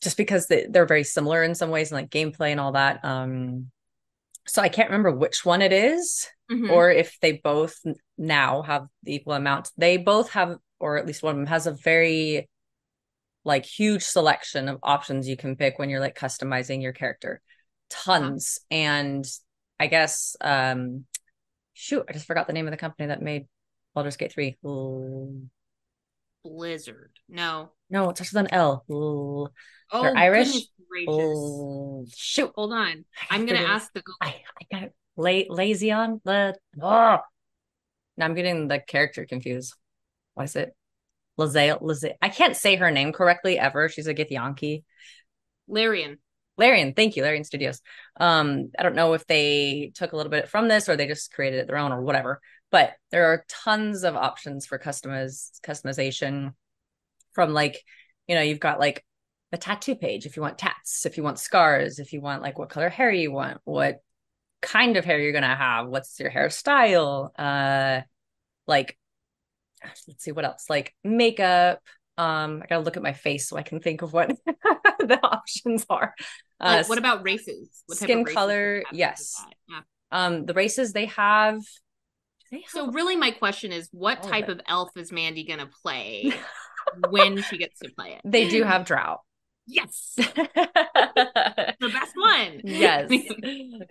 Just 0.03 0.17
because 0.17 0.45
they, 0.47 0.67
they're 0.69 0.85
very 0.85 1.03
similar 1.03 1.41
in 1.43 1.55
some 1.55 1.71
ways 1.71 1.91
and 1.91 1.99
like 1.99 2.11
gameplay 2.11 2.51
and 2.51 2.59
all 2.59 2.73
that 2.73 3.03
um 3.03 3.71
so 4.47 4.61
i 4.61 4.69
can't 4.69 4.89
remember 4.89 5.11
which 5.11 5.45
one 5.45 5.61
it 5.61 5.73
is 5.73 6.27
Mhm. 6.49 6.71
or 6.71 6.89
if 6.89 7.17
they 7.19 7.33
both 7.33 7.75
now 8.17 8.61
have 8.61 8.87
the 9.03 9.15
equal 9.15 9.33
amount 9.33 9.69
they 9.77 9.97
both 9.97 10.29
have 10.31 10.55
or 10.79 10.97
at 10.97 11.05
least 11.05 11.21
one 11.21 11.31
of 11.31 11.37
them 11.37 11.47
has 11.47 11.67
a 11.67 11.73
very 11.73 12.47
like 13.47 13.65
huge 13.65 14.03
selection 14.03 14.67
of 14.67 14.77
options 14.83 15.27
you 15.27 15.37
can 15.37 15.55
pick 15.55 15.79
when 15.79 15.89
you're 15.89 16.01
like 16.01 16.19
customizing 16.19 16.81
your 16.81 16.91
character 16.91 17.41
tons 17.89 18.59
and 18.69 19.25
i 19.79 19.87
guess 19.87 20.35
um 20.41 21.05
shoot 21.73 22.05
i 22.09 22.13
just 22.13 22.27
forgot 22.27 22.45
the 22.45 22.53
name 22.53 22.67
of 22.67 22.71
the 22.71 22.77
company 22.77 23.07
that 23.07 23.21
made 23.21 23.47
Baldur's 23.95 24.17
Gate 24.17 24.31
3 24.31 24.57
Ooh. 24.63 25.47
Blizzard. 26.43 27.11
No. 27.27 27.71
no 27.89 28.11
it 28.11 28.17
starts 28.17 28.31
with 28.31 28.45
an 28.45 28.53
L 28.53 28.85
Ooh. 28.91 29.47
Oh, 29.91 30.01
They're 30.03 30.15
Irish? 30.15 30.67
gracious. 30.87 32.13
Shoot 32.15 32.51
Hold 32.55 32.73
on. 32.73 33.05
I'm 33.31 33.47
gonna 33.47 33.59
ask 33.61 33.91
the 33.93 34.01
Google. 34.01 34.17
I, 34.21 34.35
I 34.61 34.65
got 34.71 34.83
it. 34.83 34.93
La- 35.15 35.55
lazy 35.55 35.91
on 35.91 36.21
the 36.25 36.55
oh. 36.79 37.17
now 38.17 38.25
i'm 38.25 38.35
getting 38.35 38.67
the 38.67 38.79
character 38.79 39.25
confused 39.25 39.73
what 40.35 40.43
is 40.43 40.55
it 40.55 40.75
Lazale, 41.37 41.81
Lazale. 41.81 42.15
I 42.21 42.29
can't 42.29 42.55
say 42.55 42.75
her 42.75 42.91
name 42.91 43.13
correctly 43.13 43.59
ever. 43.59 43.89
She's 43.89 44.07
a 44.07 44.13
Githyanki. 44.13 44.83
Larian. 45.67 46.17
Larian, 46.57 46.93
thank 46.93 47.15
you, 47.15 47.23
Larian 47.23 47.43
Studios. 47.43 47.81
Um, 48.19 48.71
I 48.77 48.83
don't 48.83 48.95
know 48.95 49.13
if 49.13 49.27
they 49.27 49.91
took 49.93 50.11
a 50.11 50.15
little 50.15 50.31
bit 50.31 50.49
from 50.49 50.67
this 50.67 50.89
or 50.89 50.95
they 50.95 51.07
just 51.07 51.31
created 51.31 51.59
it 51.59 51.67
their 51.67 51.77
own 51.77 51.91
or 51.91 52.01
whatever, 52.01 52.41
but 52.71 52.93
there 53.11 53.27
are 53.27 53.45
tons 53.47 54.03
of 54.03 54.15
options 54.15 54.65
for 54.65 54.79
customiz 54.79 55.51
customization 55.61 56.53
from 57.33 57.53
like, 57.53 57.83
you 58.27 58.33
know, 58.33 58.41
you've 58.41 58.59
got 58.59 58.79
like 58.79 59.05
the 59.51 59.57
tattoo 59.57 59.95
page 59.95 60.25
if 60.25 60.35
you 60.35 60.41
want 60.41 60.57
tats, 60.57 61.05
if 61.05 61.15
you 61.15 61.23
want 61.23 61.39
scars, 61.39 61.99
if 61.99 62.11
you 62.11 62.21
want 62.21 62.41
like 62.41 62.57
what 62.57 62.69
color 62.69 62.89
hair 62.89 63.11
you 63.11 63.31
want, 63.31 63.59
what 63.63 63.99
kind 64.61 64.97
of 64.97 65.05
hair 65.05 65.19
you're 65.19 65.33
gonna 65.33 65.55
have, 65.55 65.87
what's 65.87 66.19
your 66.19 66.31
hairstyle, 66.31 67.29
uh 67.37 68.01
like 68.65 68.97
let's 70.07 70.23
see 70.23 70.31
what 70.31 70.45
else, 70.45 70.65
like 70.69 70.93
makeup. 71.03 71.79
Um, 72.17 72.61
I 72.63 72.67
gotta 72.67 72.81
look 72.83 72.97
at 72.97 73.03
my 73.03 73.13
face 73.13 73.47
so 73.47 73.57
I 73.57 73.61
can 73.61 73.79
think 73.79 74.01
of 74.01 74.11
what 74.11 74.29
the 74.99 75.19
options 75.21 75.85
are. 75.89 76.15
Uh, 76.59 76.77
Like, 76.79 76.89
what 76.89 76.97
about 76.97 77.23
races? 77.23 77.83
What 77.85 77.97
skin 77.99 78.23
races 78.23 78.33
color, 78.33 78.73
do 78.73 78.79
you 78.79 78.85
have 78.87 78.95
yes. 78.97 79.45
Yeah. 79.69 79.81
um 80.11 80.45
the 80.45 80.53
races 80.55 80.93
they 80.93 81.05
have 81.07 81.61
they 82.51 82.61
have 82.61 82.69
So 82.71 82.91
really, 82.91 83.15
my 83.17 83.31
question 83.31 83.71
is, 83.71 83.89
what 83.91 84.23
type 84.23 84.45
it. 84.49 84.51
of 84.51 84.61
elf 84.67 84.89
is 84.95 85.11
Mandy 85.11 85.45
gonna 85.45 85.69
play 85.83 86.31
when 87.09 87.43
she 87.43 87.57
gets 87.59 87.79
to 87.81 87.89
play 87.91 88.13
it? 88.13 88.21
they 88.25 88.47
do 88.49 88.63
have 88.63 88.85
drow 88.85 89.17
Yes, 89.69 90.13
the 90.15 91.91
best 91.93 92.15
one. 92.15 92.61
yes 92.63 93.11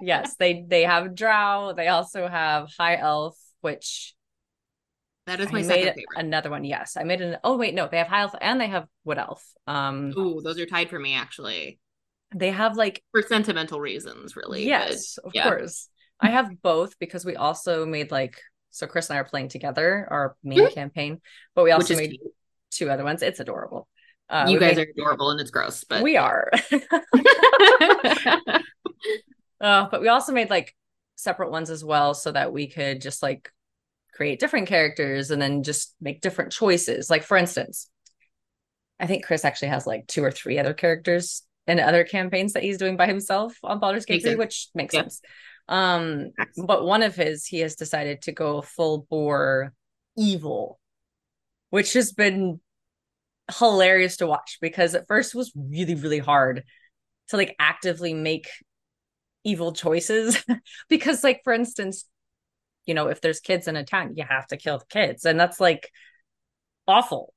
yes 0.01 0.35
they 0.39 0.65
they 0.67 0.83
have 0.83 1.15
drow 1.15 1.75
they 1.77 1.89
also 1.89 2.27
have 2.27 2.71
high 2.79 2.97
elf 2.97 3.37
which 3.61 4.16
that 5.27 5.41
is 5.41 5.49
I 5.49 5.53
my 5.53 5.59
made 5.59 5.67
second 5.67 5.85
favorite. 5.95 6.07
another 6.17 6.51
one 6.51 6.65
yes 6.65 6.97
i 6.97 7.03
made 7.05 7.21
an 7.21 7.37
oh 7.45 7.57
wait 7.57 7.75
no 7.75 7.89
they 7.89 7.99
have 7.99 8.07
high 8.09 8.23
elf 8.23 8.35
and 8.41 8.61
they 8.61 8.67
have 8.69 8.87
wood 9.05 9.19
elf 9.19 9.45
um 9.67 10.13
Ooh, 10.17 10.41
those 10.43 10.59
are 10.61 10.67
tied 10.67 10.89
for 10.91 10.99
me 10.99 11.15
actually, 11.15 11.79
they 12.35 12.51
have 12.51 12.77
like 12.77 13.03
for 13.13 13.23
sentimental 13.23 13.81
reasons, 13.81 14.37
really. 14.37 14.61
but- 14.61 14.67
yes 14.69 15.19
of 15.19 15.33
yeah. 15.35 15.45
course 15.45 15.89
i 16.21 16.29
have 16.29 16.51
both 16.63 16.99
because 16.99 17.25
we 17.25 17.37
also 17.37 17.87
made 17.87 18.11
like 18.11 18.41
so 18.71 18.87
chris 18.87 19.09
and 19.11 19.17
i 19.17 19.21
are 19.21 19.25
playing 19.25 19.49
together 19.49 20.07
our 20.11 20.37
main 20.45 20.59
Mhm. 20.61 20.75
campaign 20.75 21.21
but 21.55 21.65
we 21.65 21.71
also 21.73 21.97
made 21.97 22.11
cute. 22.11 22.21
two 22.71 22.91
other 22.91 23.05
ones 23.05 23.23
it's 23.23 23.41
adorable 23.41 23.89
uh, 24.29 24.47
you 24.49 24.59
guys 24.59 24.77
made- 24.77 24.89
are 24.89 24.91
adorable 24.91 25.31
and 25.31 25.41
it's 25.41 25.53
gross, 25.53 25.85
but 25.85 26.03
we 26.03 26.17
are 26.17 26.51
uh, 29.61 29.87
but 29.91 30.01
we 30.01 30.09
also 30.09 30.33
made 30.33 30.51
like 30.51 30.75
separate 31.15 31.51
ones 31.51 31.71
as 31.71 31.85
well 31.85 32.15
so 32.15 32.33
that 32.33 32.53
we 32.53 32.69
could 32.69 33.01
just 33.01 33.23
like 33.23 33.51
create 34.17 34.41
different 34.41 34.67
characters 34.67 35.31
and 35.31 35.41
then 35.43 35.63
just 35.63 35.95
make 36.01 36.21
different 36.23 36.51
choices 36.51 37.11
like 37.11 37.23
for 37.23 37.37
instance 37.37 37.91
i 38.99 39.07
think 39.07 39.25
chris 39.25 39.45
actually 39.45 39.69
has 39.69 39.87
like 39.87 40.07
two 40.07 40.25
or 40.25 40.31
three 40.31 40.59
other 40.59 40.73
characters 40.73 41.43
in 41.67 41.79
other 41.79 42.03
campaigns 42.05 42.55
that 42.55 42.63
he's 42.63 42.79
doing 42.79 42.97
by 42.97 43.07
himself 43.07 43.57
on 43.65 43.81
Baldur's 43.81 44.05
Gate 44.07 44.15
Makes 44.15 44.25
3 44.25 44.31
sense. 44.33 44.39
which 44.39 44.69
makes 44.75 44.95
Yeah. 44.95 45.01
sense 45.03 45.21
um 45.69 46.31
but 46.67 46.85
one 46.87 47.03
of 47.03 47.15
his 47.15 47.45
he 47.45 47.59
has 47.61 47.75
decided 47.77 48.23
to 48.23 48.33
go 48.33 48.63
full 48.63 49.07
bore 49.11 49.73
evil 50.17 50.79
which 51.71 51.93
has 51.93 52.13
been 52.13 52.61
hilarious 53.59 54.17
to 54.19 54.27
watch 54.27 54.59
because 54.61 54.95
at 54.95 55.07
first 55.09 55.35
it 55.35 55.39
was 55.39 55.53
really 55.55 55.95
really 55.95 56.19
hard 56.21 56.65
to 57.29 57.37
like 57.37 57.55
actively 57.59 58.15
make 58.15 58.49
evil 59.45 59.73
choices 59.73 60.43
because 60.89 61.23
like 61.23 61.41
for 61.45 61.53
instance 61.53 62.07
you 62.87 62.95
know, 62.95 63.09
if 63.09 63.21
there's 63.21 63.41
kids 63.41 63.69
in 63.69 63.77
a 63.77 63.85
town, 63.85 64.15
you 64.17 64.25
have 64.29 64.47
to 64.49 64.57
kill 64.57 64.79
the 64.79 64.87
kids. 64.87 65.25
And 65.25 65.39
that's 65.39 65.61
like 65.61 65.91
awful. 66.87 67.35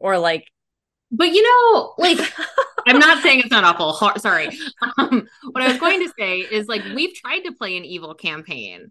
Or 0.00 0.18
like 0.18 0.46
but 1.12 1.28
you 1.32 1.42
know, 1.42 1.94
like 1.98 2.18
I'm 2.86 2.98
not 2.98 3.22
saying 3.22 3.40
it's 3.40 3.50
not 3.50 3.64
awful. 3.64 4.18
Sorry. 4.18 4.48
Um, 4.98 5.28
what 5.50 5.62
I 5.62 5.68
was 5.68 5.78
going 5.78 6.00
to 6.00 6.12
say 6.18 6.38
is 6.38 6.66
like 6.66 6.82
we've 6.94 7.14
tried 7.14 7.40
to 7.40 7.52
play 7.52 7.76
an 7.76 7.84
evil 7.84 8.14
campaign, 8.14 8.90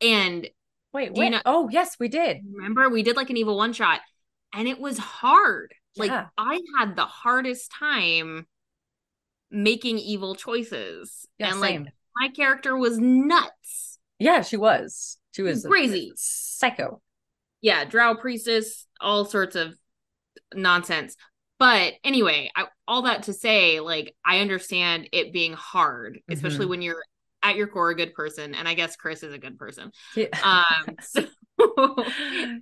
and 0.00 0.48
wait, 0.92 1.12
wait. 1.12 1.24
You 1.24 1.30
know, 1.30 1.42
oh 1.44 1.68
yes, 1.68 1.96
we 1.98 2.08
did. 2.08 2.38
Remember, 2.54 2.88
we 2.88 3.02
did 3.02 3.16
like 3.16 3.28
an 3.28 3.36
evil 3.36 3.56
one 3.56 3.72
shot, 3.72 4.00
and 4.54 4.68
it 4.68 4.78
was 4.78 4.98
hard. 4.98 5.74
Like 5.96 6.12
yeah. 6.12 6.28
I 6.38 6.60
had 6.78 6.94
the 6.94 7.06
hardest 7.06 7.72
time 7.72 8.46
making 9.50 9.98
evil 9.98 10.36
choices, 10.36 11.26
yeah, 11.38 11.48
and 11.48 11.60
same. 11.60 11.82
like 11.84 11.92
my 12.16 12.28
character 12.28 12.76
was 12.76 12.98
nuts. 12.98 13.98
Yeah, 14.20 14.42
she 14.42 14.56
was. 14.56 15.18
She 15.38 15.42
was 15.42 15.64
crazy, 15.64 16.12
psycho. 16.16 17.00
Yeah, 17.60 17.84
drow 17.84 18.16
priestess, 18.16 18.88
all 19.00 19.24
sorts 19.24 19.54
of 19.54 19.72
nonsense. 20.52 21.14
But 21.60 21.92
anyway, 22.02 22.50
I, 22.56 22.64
all 22.88 23.02
that 23.02 23.22
to 23.24 23.32
say, 23.32 23.78
like, 23.78 24.16
I 24.26 24.40
understand 24.40 25.10
it 25.12 25.32
being 25.32 25.52
hard, 25.52 26.18
especially 26.28 26.62
mm-hmm. 26.62 26.70
when 26.70 26.82
you're 26.82 27.04
at 27.44 27.54
your 27.54 27.68
core 27.68 27.90
a 27.90 27.94
good 27.94 28.14
person. 28.14 28.56
And 28.56 28.66
I 28.66 28.74
guess 28.74 28.96
Chris 28.96 29.22
is 29.22 29.32
a 29.32 29.38
good 29.38 29.60
person. 29.60 29.92
Yeah. 30.16 30.26
Um, 30.42 30.96
so 31.02 31.20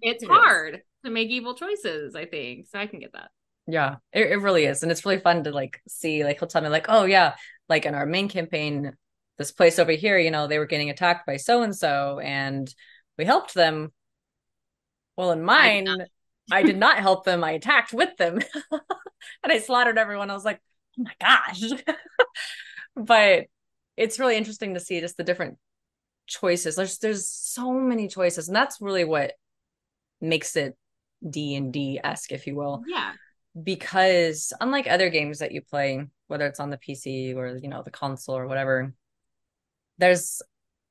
it's 0.02 0.22
it 0.22 0.28
hard 0.28 0.74
is. 0.74 0.80
to 1.06 1.10
make 1.10 1.30
evil 1.30 1.54
choices, 1.54 2.14
I 2.14 2.26
think. 2.26 2.66
So 2.66 2.78
I 2.78 2.86
can 2.86 3.00
get 3.00 3.14
that. 3.14 3.30
Yeah, 3.66 3.96
it, 4.12 4.32
it 4.32 4.42
really 4.42 4.66
is. 4.66 4.82
And 4.82 4.92
it's 4.92 5.06
really 5.06 5.20
fun 5.20 5.44
to 5.44 5.50
like 5.50 5.80
see, 5.88 6.24
like, 6.24 6.40
he'll 6.40 6.46
tell 6.48 6.60
me, 6.60 6.68
like, 6.68 6.90
oh, 6.90 7.06
yeah, 7.06 7.36
like 7.70 7.86
in 7.86 7.94
our 7.94 8.04
main 8.04 8.28
campaign, 8.28 8.92
this 9.38 9.52
place 9.52 9.78
over 9.78 9.92
here, 9.92 10.18
you 10.18 10.30
know, 10.30 10.46
they 10.46 10.58
were 10.58 10.66
getting 10.66 10.90
attacked 10.90 11.26
by 11.26 11.36
so 11.36 11.62
and 11.62 11.76
so, 11.76 12.20
and 12.20 12.72
we 13.18 13.24
helped 13.24 13.54
them. 13.54 13.92
Well, 15.16 15.32
in 15.32 15.42
mine, 15.42 15.88
I 16.50 16.62
did 16.62 16.76
not 16.78 16.98
help 16.98 17.24
them. 17.24 17.44
I 17.44 17.52
attacked 17.52 17.92
with 17.92 18.16
them 18.16 18.40
and 18.70 19.52
I 19.52 19.58
slaughtered 19.58 19.98
everyone. 19.98 20.30
I 20.30 20.34
was 20.34 20.44
like, 20.44 20.60
oh 20.98 21.04
my 21.04 21.12
gosh. 21.20 21.62
but 22.96 23.46
it's 23.96 24.18
really 24.18 24.36
interesting 24.36 24.74
to 24.74 24.80
see 24.80 25.00
just 25.00 25.16
the 25.16 25.24
different 25.24 25.58
choices. 26.26 26.76
There's 26.76 26.98
there's 26.98 27.28
so 27.28 27.72
many 27.72 28.08
choices. 28.08 28.48
And 28.48 28.56
that's 28.56 28.80
really 28.80 29.04
what 29.04 29.32
makes 30.20 30.56
it 30.56 30.76
D 31.28 31.56
and 31.56 31.72
D 31.72 32.00
esque, 32.02 32.32
if 32.32 32.46
you 32.46 32.56
will. 32.56 32.82
Yeah. 32.86 33.12
Because 33.60 34.52
unlike 34.60 34.86
other 34.86 35.08
games 35.08 35.38
that 35.38 35.52
you 35.52 35.62
play, 35.62 36.06
whether 36.26 36.46
it's 36.46 36.60
on 36.60 36.70
the 36.70 36.76
PC 36.76 37.34
or 37.34 37.56
you 37.56 37.68
know 37.68 37.82
the 37.82 37.90
console 37.90 38.36
or 38.36 38.46
whatever, 38.46 38.92
there's 39.98 40.42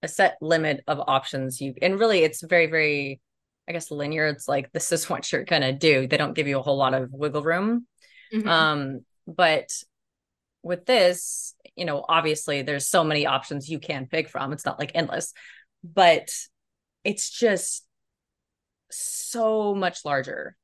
a 0.03 0.07
set 0.07 0.37
limit 0.41 0.83
of 0.87 1.01
options 1.07 1.61
you 1.61 1.73
and 1.81 1.99
really 1.99 2.19
it's 2.19 2.41
very, 2.43 2.67
very 2.67 3.21
I 3.67 3.71
guess 3.71 3.91
linear. 3.91 4.27
It's 4.27 4.47
like 4.47 4.71
this 4.71 4.91
is 4.91 5.09
what 5.09 5.31
you're 5.31 5.43
gonna 5.43 5.73
do. 5.73 6.07
They 6.07 6.17
don't 6.17 6.35
give 6.35 6.47
you 6.47 6.59
a 6.59 6.61
whole 6.61 6.77
lot 6.77 6.93
of 6.93 7.11
wiggle 7.11 7.43
room. 7.43 7.87
Mm-hmm. 8.33 8.47
Um, 8.47 9.05
but 9.27 9.69
with 10.63 10.85
this, 10.85 11.55
you 11.75 11.85
know, 11.85 12.03
obviously 12.07 12.61
there's 12.61 12.87
so 12.87 13.03
many 13.03 13.25
options 13.25 13.69
you 13.69 13.79
can 13.79 14.07
pick 14.07 14.29
from. 14.29 14.53
It's 14.53 14.65
not 14.65 14.79
like 14.79 14.91
endless, 14.95 15.33
but 15.83 16.29
it's 17.03 17.29
just 17.29 17.85
so 18.91 19.75
much 19.75 20.05
larger. 20.05 20.55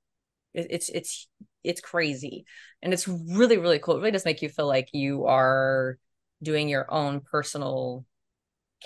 It, 0.53 0.67
it's 0.69 0.89
it's 0.89 1.27
it's 1.63 1.81
crazy, 1.81 2.45
and 2.81 2.93
it's 2.93 3.07
really 3.07 3.57
really 3.57 3.79
cool. 3.79 3.95
It 3.95 3.99
really 3.99 4.11
does 4.11 4.25
make 4.25 4.41
you 4.41 4.49
feel 4.49 4.67
like 4.67 4.89
you 4.93 5.25
are 5.25 5.97
doing 6.43 6.69
your 6.69 6.91
own 6.91 7.21
personal 7.21 8.05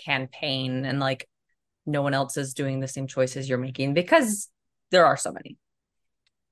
campaign 0.04 0.86
and 0.86 1.00
like 1.00 1.28
no 1.86 2.02
one 2.02 2.14
else 2.14 2.38
is 2.38 2.54
doing 2.54 2.80
the 2.80 2.88
same 2.88 3.08
choices 3.08 3.48
you're 3.48 3.58
making 3.58 3.94
because 3.94 4.50
there 4.92 5.06
are 5.06 5.18
so 5.18 5.32
many. 5.32 5.58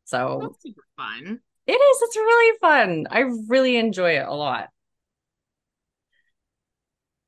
So 0.06 0.40
That's 0.42 0.62
super 0.62 0.84
fun. 0.98 1.40
It 1.66 1.72
is. 1.72 2.02
It's 2.02 2.16
really 2.18 2.58
fun. 2.60 3.08
I 3.10 3.20
really 3.48 3.78
enjoy 3.78 4.18
it 4.18 4.28
a 4.28 4.34
lot. 4.34 4.70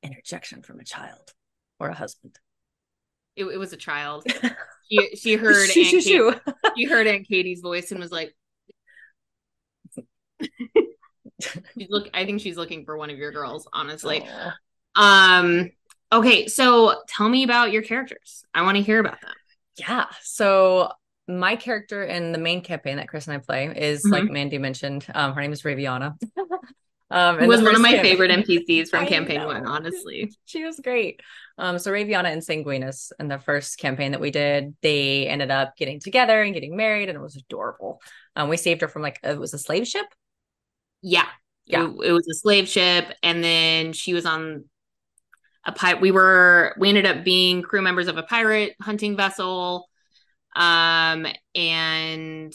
Interjection 0.04 0.62
from 0.62 0.80
a 0.80 0.84
child 0.84 1.34
or 1.80 1.90
a 1.90 1.94
husband. 1.94 2.38
It, 3.36 3.46
it 3.46 3.58
was 3.58 3.74
a 3.74 3.78
child. 3.78 4.26
She 4.88 5.16
she 5.16 5.34
heard 5.38 5.56
Aunt 5.64 5.72
Katie, 5.72 6.00
she 6.78 6.86
heard 6.86 7.08
Aunt 7.08 7.28
Katie's 7.28 7.62
voice 7.62 7.92
and 7.92 8.00
was 8.00 8.12
like, 8.12 8.36
look. 11.90 12.10
I 12.14 12.26
think 12.26 12.42
she's 12.42 12.58
looking 12.58 12.86
for 12.86 12.96
one 12.98 13.10
of 13.10 13.18
your 13.18 13.32
girls. 13.32 13.68
Honestly, 13.74 14.24
Aww. 14.96 15.40
um, 15.42 15.72
Okay, 16.16 16.48
so 16.48 17.02
tell 17.10 17.28
me 17.28 17.44
about 17.44 17.74
your 17.74 17.82
characters. 17.82 18.46
I 18.54 18.62
want 18.62 18.78
to 18.78 18.84
hear 18.84 19.00
about 19.00 19.20
them. 19.20 19.34
Yeah. 19.78 20.06
So 20.22 20.94
my 21.28 21.58
character 21.58 22.04
in 22.04 22.32
the 22.32 22.38
main 22.38 22.62
campaign 22.62 22.98
that 22.98 23.10
Chris 23.10 23.28
and 23.28 23.36
I 23.36 23.40
play 23.40 23.68
is 23.76 24.00
mm-hmm. 24.00 24.14
like 24.14 24.24
Mandy 24.32 24.58
mentioned. 24.58 25.06
Um, 25.14 25.34
her 25.34 25.42
name 25.42 25.52
is 25.52 25.66
Raviana. 25.66 26.16
um, 27.12 27.46
was 27.48 27.62
one 27.62 27.76
of 27.76 27.82
my 27.82 27.92
campaign. 27.92 28.18
favorite 28.18 28.32
NPCs 28.32 28.88
from 28.88 29.00
I 29.04 29.08
campaign 29.08 29.40
know. 29.40 29.48
one, 29.48 29.66
honestly. 29.68 30.32
She 30.46 30.64
was 30.64 30.80
great. 30.80 31.20
Um, 31.58 31.80
so 31.80 31.92
Raviana 31.92 32.30
and 32.30 32.42
Sanguinus 32.42 33.12
in 33.20 33.28
the 33.28 33.38
first 33.38 33.78
campaign 33.78 34.14
that 34.14 34.22
we 34.22 34.32
did, 34.32 34.74
they 34.82 35.28
ended 35.28 35.52
up 35.52 35.76
getting 35.76 36.00
together 36.00 36.42
and 36.42 36.54
getting 36.54 36.78
married, 36.78 37.10
and 37.10 37.18
it 37.18 37.22
was 37.22 37.36
adorable. 37.36 38.00
Um, 38.38 38.48
we 38.48 38.56
saved 38.56 38.80
her 38.80 38.88
from 38.88 39.02
like 39.02 39.20
it 39.22 39.38
was 39.38 39.54
a 39.54 39.60
slave 39.60 39.86
ship. 39.86 40.06
Yeah, 41.02 41.28
yeah, 41.66 41.90
it, 41.90 42.06
it 42.06 42.12
was 42.14 42.28
a 42.30 42.36
slave 42.36 42.70
ship, 42.70 43.12
and 43.22 43.44
then 43.44 43.92
she 43.92 44.14
was 44.14 44.26
on 44.26 44.64
a 45.66 45.72
pirate. 45.72 46.02
We 46.02 46.12
were 46.12 46.76
we 46.78 46.90
ended 46.90 47.06
up 47.06 47.24
being 47.24 47.62
crew 47.62 47.82
members 47.82 48.08
of 48.08 48.18
a 48.18 48.24
pirate 48.24 48.76
hunting 48.82 49.16
vessel, 49.16 49.90
um, 50.56 51.26
and 51.54 52.54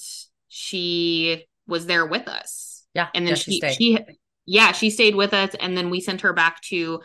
she 0.49 1.47
was 1.67 1.87
there 1.87 2.07
with 2.07 2.29
us. 2.29 2.85
Yeah, 2.95 3.09
and 3.15 3.27
then 3.27 3.33
yeah, 3.33 3.37
she, 3.37 3.61
she, 3.61 3.71
she 3.73 3.99
yeah 4.47 4.73
she 4.73 4.91
stayed 4.91 5.15
with 5.15 5.35
us, 5.35 5.55
and 5.59 5.77
then 5.77 5.91
we 5.91 6.01
sent 6.01 6.23
her 6.23 6.33
back 6.33 6.61
to 6.63 7.03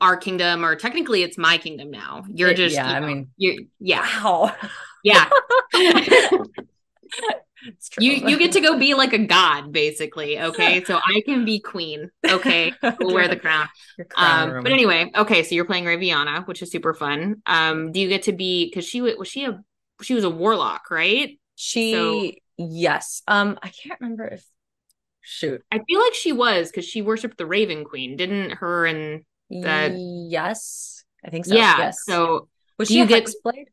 our 0.00 0.16
kingdom, 0.16 0.64
or 0.64 0.76
technically 0.76 1.22
it's 1.22 1.38
my 1.38 1.58
kingdom 1.58 1.90
now. 1.90 2.24
You're 2.32 2.54
just 2.54 2.74
yeah. 2.74 2.94
You 2.94 3.00
know, 3.00 3.06
I 3.06 3.08
mean, 3.08 3.28
you 3.36 3.66
yeah. 3.78 4.00
Wow. 4.22 4.54
Yeah. 5.04 5.28
You 7.98 8.12
you 8.12 8.38
get 8.38 8.52
to 8.52 8.60
go 8.60 8.78
be 8.78 8.94
like 8.94 9.12
a 9.12 9.18
god, 9.18 9.72
basically. 9.72 10.38
Okay, 10.38 10.82
so 10.84 10.96
I 10.96 11.22
can 11.24 11.44
be 11.44 11.60
queen. 11.60 12.10
Okay, 12.26 12.72
we'll 13.00 13.14
wear 13.14 13.28
the 13.28 13.36
crown. 13.36 13.68
Um, 14.16 14.62
but 14.62 14.72
anyway, 14.72 15.10
okay, 15.14 15.42
so 15.42 15.54
you're 15.54 15.64
playing 15.64 15.84
Raviana, 15.84 16.42
which 16.42 16.62
is 16.62 16.70
super 16.70 16.94
fun. 16.94 17.42
Um, 17.46 17.92
do 17.92 18.00
you 18.00 18.08
get 18.08 18.24
to 18.24 18.32
be 18.32 18.66
because 18.66 18.84
she 18.84 19.00
was 19.00 19.28
she 19.28 19.44
a 19.44 19.62
she 20.02 20.14
was 20.14 20.24
a 20.24 20.30
warlock, 20.30 20.90
right? 20.90 21.38
She 21.54 21.92
so, 21.92 22.30
yes. 22.58 23.22
Um, 23.28 23.58
I 23.62 23.68
can't 23.68 24.00
remember 24.00 24.26
if 24.26 24.44
shoot. 25.20 25.62
I 25.70 25.78
feel 25.78 26.00
like 26.00 26.14
she 26.14 26.32
was 26.32 26.70
because 26.70 26.84
she 26.84 27.02
worshipped 27.02 27.38
the 27.38 27.46
Raven 27.46 27.84
Queen, 27.84 28.16
didn't 28.16 28.50
her? 28.52 28.86
And 28.86 29.24
that 29.50 29.92
yes, 29.94 31.04
I 31.24 31.30
think 31.30 31.46
so. 31.46 31.54
Yeah. 31.54 31.78
Yes. 31.78 31.98
So 32.04 32.48
was 32.78 32.88
she 32.88 33.00
a 33.00 33.06
get, 33.06 33.24
hexblade? 33.24 33.66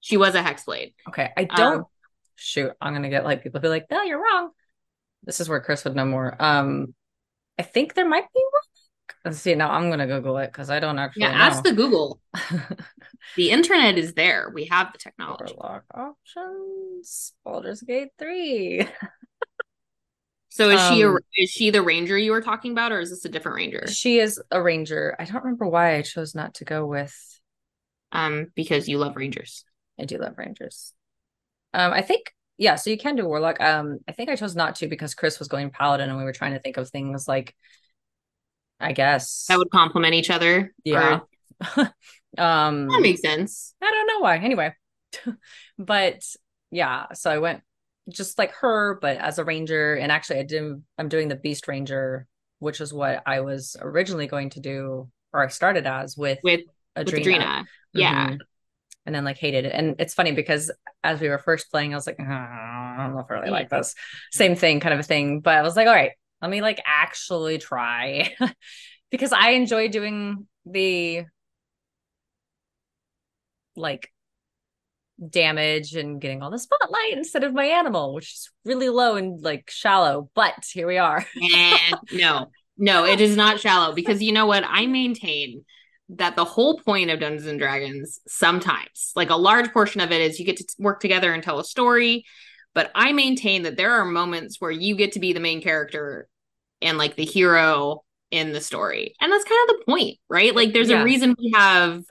She 0.00 0.16
was 0.16 0.34
a 0.34 0.42
hexblade. 0.42 0.94
Okay, 1.08 1.32
I 1.36 1.44
don't. 1.44 1.78
Um, 1.78 1.84
shoot, 2.36 2.72
I'm 2.80 2.92
gonna 2.92 3.10
get 3.10 3.24
like 3.24 3.42
people 3.42 3.60
be 3.60 3.68
like, 3.68 3.86
no, 3.90 4.02
you're 4.02 4.22
wrong. 4.22 4.50
This 5.24 5.40
is 5.40 5.48
where 5.48 5.60
Chris 5.60 5.84
would 5.84 5.96
know 5.96 6.04
more. 6.04 6.40
Um, 6.40 6.94
I 7.58 7.62
think 7.62 7.94
there 7.94 8.08
might 8.08 8.32
be 8.32 8.40
one. 8.40 8.62
Let's 9.24 9.38
see. 9.38 9.54
Now 9.54 9.70
I'm 9.70 9.90
gonna 9.90 10.06
Google 10.06 10.38
it 10.38 10.52
because 10.52 10.70
I 10.70 10.78
don't 10.78 10.98
actually. 10.98 11.22
Yeah, 11.22 11.32
know. 11.32 11.38
ask 11.38 11.62
the 11.64 11.72
Google. 11.72 12.20
the 13.36 13.50
internet 13.50 13.98
is 13.98 14.14
there. 14.14 14.50
We 14.54 14.66
have 14.66 14.92
the 14.92 14.98
technology. 14.98 15.54
Warlock 15.56 15.84
options. 15.92 17.32
Baldur's 17.44 17.82
Gate 17.82 18.10
three. 18.18 18.86
so 20.48 20.70
is 20.70 20.80
um, 20.80 20.94
she 20.94 21.02
a, 21.02 21.08
um, 21.08 21.18
is 21.36 21.50
she 21.50 21.70
the 21.70 21.82
ranger 21.82 22.16
you 22.16 22.30
were 22.30 22.40
talking 22.40 22.72
about, 22.72 22.92
or 22.92 23.00
is 23.00 23.10
this 23.10 23.24
a 23.24 23.28
different 23.28 23.56
ranger? 23.56 23.86
She 23.88 24.18
is 24.18 24.40
a 24.50 24.62
ranger. 24.62 25.16
I 25.18 25.24
don't 25.24 25.42
remember 25.42 25.66
why 25.66 25.96
I 25.96 26.02
chose 26.02 26.34
not 26.34 26.54
to 26.54 26.64
go 26.64 26.86
with. 26.86 27.14
Um, 28.12 28.46
because 28.54 28.88
you 28.88 28.98
love 28.98 29.16
rangers. 29.16 29.64
I 29.98 30.04
do 30.04 30.18
love 30.18 30.38
rangers. 30.38 30.92
Um, 31.76 31.92
I 31.92 32.00
think 32.00 32.32
yeah, 32.58 32.76
so 32.76 32.88
you 32.88 32.96
can 32.96 33.16
do 33.16 33.26
warlock. 33.26 33.60
Um, 33.60 33.98
I 34.08 34.12
think 34.12 34.30
I 34.30 34.36
chose 34.36 34.56
not 34.56 34.76
to 34.76 34.88
because 34.88 35.14
Chris 35.14 35.38
was 35.38 35.46
going 35.46 35.70
paladin, 35.70 36.08
and 36.08 36.16
we 36.16 36.24
were 36.24 36.32
trying 36.32 36.54
to 36.54 36.58
think 36.58 36.78
of 36.78 36.88
things 36.88 37.28
like, 37.28 37.54
I 38.80 38.92
guess 38.92 39.44
that 39.48 39.58
would 39.58 39.70
complement 39.70 40.14
each 40.14 40.30
other. 40.30 40.72
Yeah, 40.82 41.20
um, 42.38 42.88
that 42.88 43.00
makes 43.02 43.20
sense. 43.20 43.74
I 43.82 43.90
don't 43.90 44.06
know 44.06 44.20
why. 44.20 44.38
Anyway, 44.38 44.74
but 45.78 46.22
yeah, 46.70 47.12
so 47.12 47.30
I 47.30 47.38
went 47.38 47.62
just 48.08 48.38
like 48.38 48.52
her, 48.52 48.98
but 49.00 49.18
as 49.18 49.38
a 49.38 49.44
ranger, 49.44 49.94
and 49.94 50.10
actually, 50.10 50.38
I 50.38 50.44
did. 50.44 50.82
I'm 50.96 51.08
doing 51.10 51.28
the 51.28 51.36
beast 51.36 51.68
ranger, 51.68 52.26
which 52.58 52.80
is 52.80 52.90
what 52.90 53.22
I 53.26 53.40
was 53.40 53.76
originally 53.82 54.28
going 54.28 54.48
to 54.50 54.60
do, 54.60 55.10
or 55.34 55.44
I 55.44 55.48
started 55.48 55.86
as 55.86 56.16
with 56.16 56.38
with 56.42 56.60
Adrena. 56.96 57.04
With 57.04 57.26
Adrena. 57.26 57.64
Yeah. 57.92 58.36
And 59.06 59.14
then 59.14 59.24
like 59.24 59.38
hated 59.38 59.64
it. 59.64 59.72
And 59.72 59.94
it's 59.98 60.14
funny 60.14 60.32
because 60.32 60.70
as 61.04 61.20
we 61.20 61.28
were 61.28 61.38
first 61.38 61.70
playing, 61.70 61.94
I 61.94 61.96
was 61.96 62.06
like, 62.06 62.16
oh, 62.18 62.24
I 62.24 62.96
don't 62.98 63.14
know 63.14 63.20
if 63.20 63.30
I 63.30 63.34
really 63.34 63.50
like 63.50 63.70
this. 63.70 63.94
Same 64.32 64.56
thing, 64.56 64.80
kind 64.80 64.92
of 64.92 65.00
a 65.00 65.04
thing. 65.04 65.40
But 65.40 65.54
I 65.54 65.62
was 65.62 65.76
like, 65.76 65.86
all 65.86 65.94
right, 65.94 66.10
let 66.42 66.50
me 66.50 66.60
like 66.60 66.80
actually 66.84 67.58
try 67.58 68.34
because 69.10 69.32
I 69.32 69.50
enjoy 69.50 69.88
doing 69.88 70.46
the 70.64 71.24
like 73.76 74.10
damage 75.30 75.94
and 75.94 76.20
getting 76.20 76.42
all 76.42 76.50
the 76.50 76.58
spotlight 76.58 77.12
instead 77.12 77.44
of 77.44 77.54
my 77.54 77.66
animal, 77.66 78.12
which 78.12 78.32
is 78.32 78.50
really 78.64 78.88
low 78.88 79.16
and 79.16 79.42
like 79.42 79.70
shallow. 79.70 80.30
But 80.34 80.64
here 80.72 80.86
we 80.86 80.98
are. 80.98 81.24
and 81.40 81.98
no, 82.12 82.50
no, 82.76 83.04
it 83.06 83.20
is 83.20 83.36
not 83.36 83.60
shallow 83.60 83.94
because 83.94 84.22
you 84.22 84.32
know 84.32 84.46
what? 84.46 84.64
I 84.66 84.86
maintain 84.86 85.64
that 86.10 86.36
the 86.36 86.44
whole 86.44 86.78
point 86.80 87.10
of 87.10 87.20
Dungeons 87.20 87.46
and 87.46 87.58
Dragons, 87.58 88.20
sometimes, 88.28 89.12
like 89.16 89.30
a 89.30 89.36
large 89.36 89.72
portion 89.72 90.00
of 90.00 90.12
it, 90.12 90.20
is 90.20 90.38
you 90.38 90.46
get 90.46 90.58
to 90.58 90.64
work 90.78 91.00
together 91.00 91.32
and 91.32 91.42
tell 91.42 91.58
a 91.58 91.64
story. 91.64 92.24
But 92.74 92.90
I 92.94 93.12
maintain 93.12 93.62
that 93.62 93.76
there 93.76 93.92
are 93.92 94.04
moments 94.04 94.60
where 94.60 94.70
you 94.70 94.96
get 94.96 95.12
to 95.12 95.20
be 95.20 95.32
the 95.32 95.40
main 95.40 95.62
character 95.62 96.28
and 96.82 96.98
like 96.98 97.16
the 97.16 97.24
hero 97.24 98.04
in 98.30 98.52
the 98.52 98.60
story. 98.60 99.14
And 99.20 99.32
that's 99.32 99.44
kind 99.44 99.70
of 99.70 99.76
the 99.76 99.84
point, 99.86 100.18
right? 100.28 100.54
Like 100.54 100.72
there's 100.72 100.90
yeah. 100.90 101.00
a 101.00 101.04
reason 101.04 101.34
we 101.38 101.52
have 101.54 102.02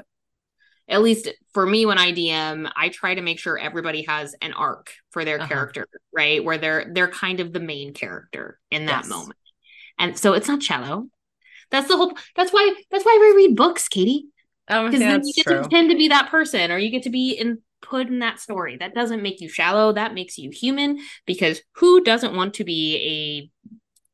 at 0.88 1.02
least 1.02 1.30
for 1.54 1.66
me 1.66 1.86
when 1.86 1.98
I 1.98 2.12
DM, 2.12 2.70
I 2.76 2.90
try 2.90 3.16
to 3.16 3.22
make 3.22 3.40
sure 3.40 3.58
everybody 3.58 4.04
has 4.04 4.36
an 4.42 4.54
arc 4.54 4.94
for 5.10 5.26
their 5.26 5.40
uh-huh. 5.40 5.48
character, 5.48 5.88
right? 6.14 6.44
Where 6.44 6.58
they're 6.58 6.92
they're 6.94 7.08
kind 7.08 7.40
of 7.40 7.54
the 7.54 7.60
main 7.60 7.94
character 7.94 8.60
in 8.70 8.86
that 8.86 9.04
yes. 9.04 9.10
moment. 9.10 9.40
And 9.98 10.18
so 10.18 10.34
it's 10.34 10.48
not 10.48 10.62
shallow. 10.62 11.08
That's 11.76 11.88
the 11.88 11.98
whole 11.98 12.14
that's 12.36 12.52
why 12.52 12.74
that's 12.90 13.04
why 13.04 13.18
we 13.20 13.44
read 13.44 13.56
books, 13.56 13.88
Katie. 13.88 14.28
Because 14.68 14.96
oh, 14.96 15.00
then 15.00 15.26
you 15.26 15.34
get 15.34 15.44
true. 15.44 15.56
to 15.56 15.62
pretend 15.62 15.92
to 15.92 15.98
be 15.98 16.08
that 16.08 16.30
person 16.32 16.72
or 16.72 16.78
you 16.78 16.90
get 16.90 17.04
to 17.04 17.12
be 17.12 17.32
in 17.32 17.60
put 17.82 18.08
in 18.08 18.20
that 18.20 18.40
story. 18.40 18.78
That 18.78 18.96
doesn't 18.96 19.22
make 19.22 19.42
you 19.42 19.50
shallow. 19.50 19.94
That 19.94 20.14
makes 20.14 20.38
you 20.38 20.50
human 20.50 21.00
because 21.26 21.62
who 21.74 22.04
doesn't 22.04 22.36
want 22.36 22.56
to 22.56 22.64
be 22.64 23.52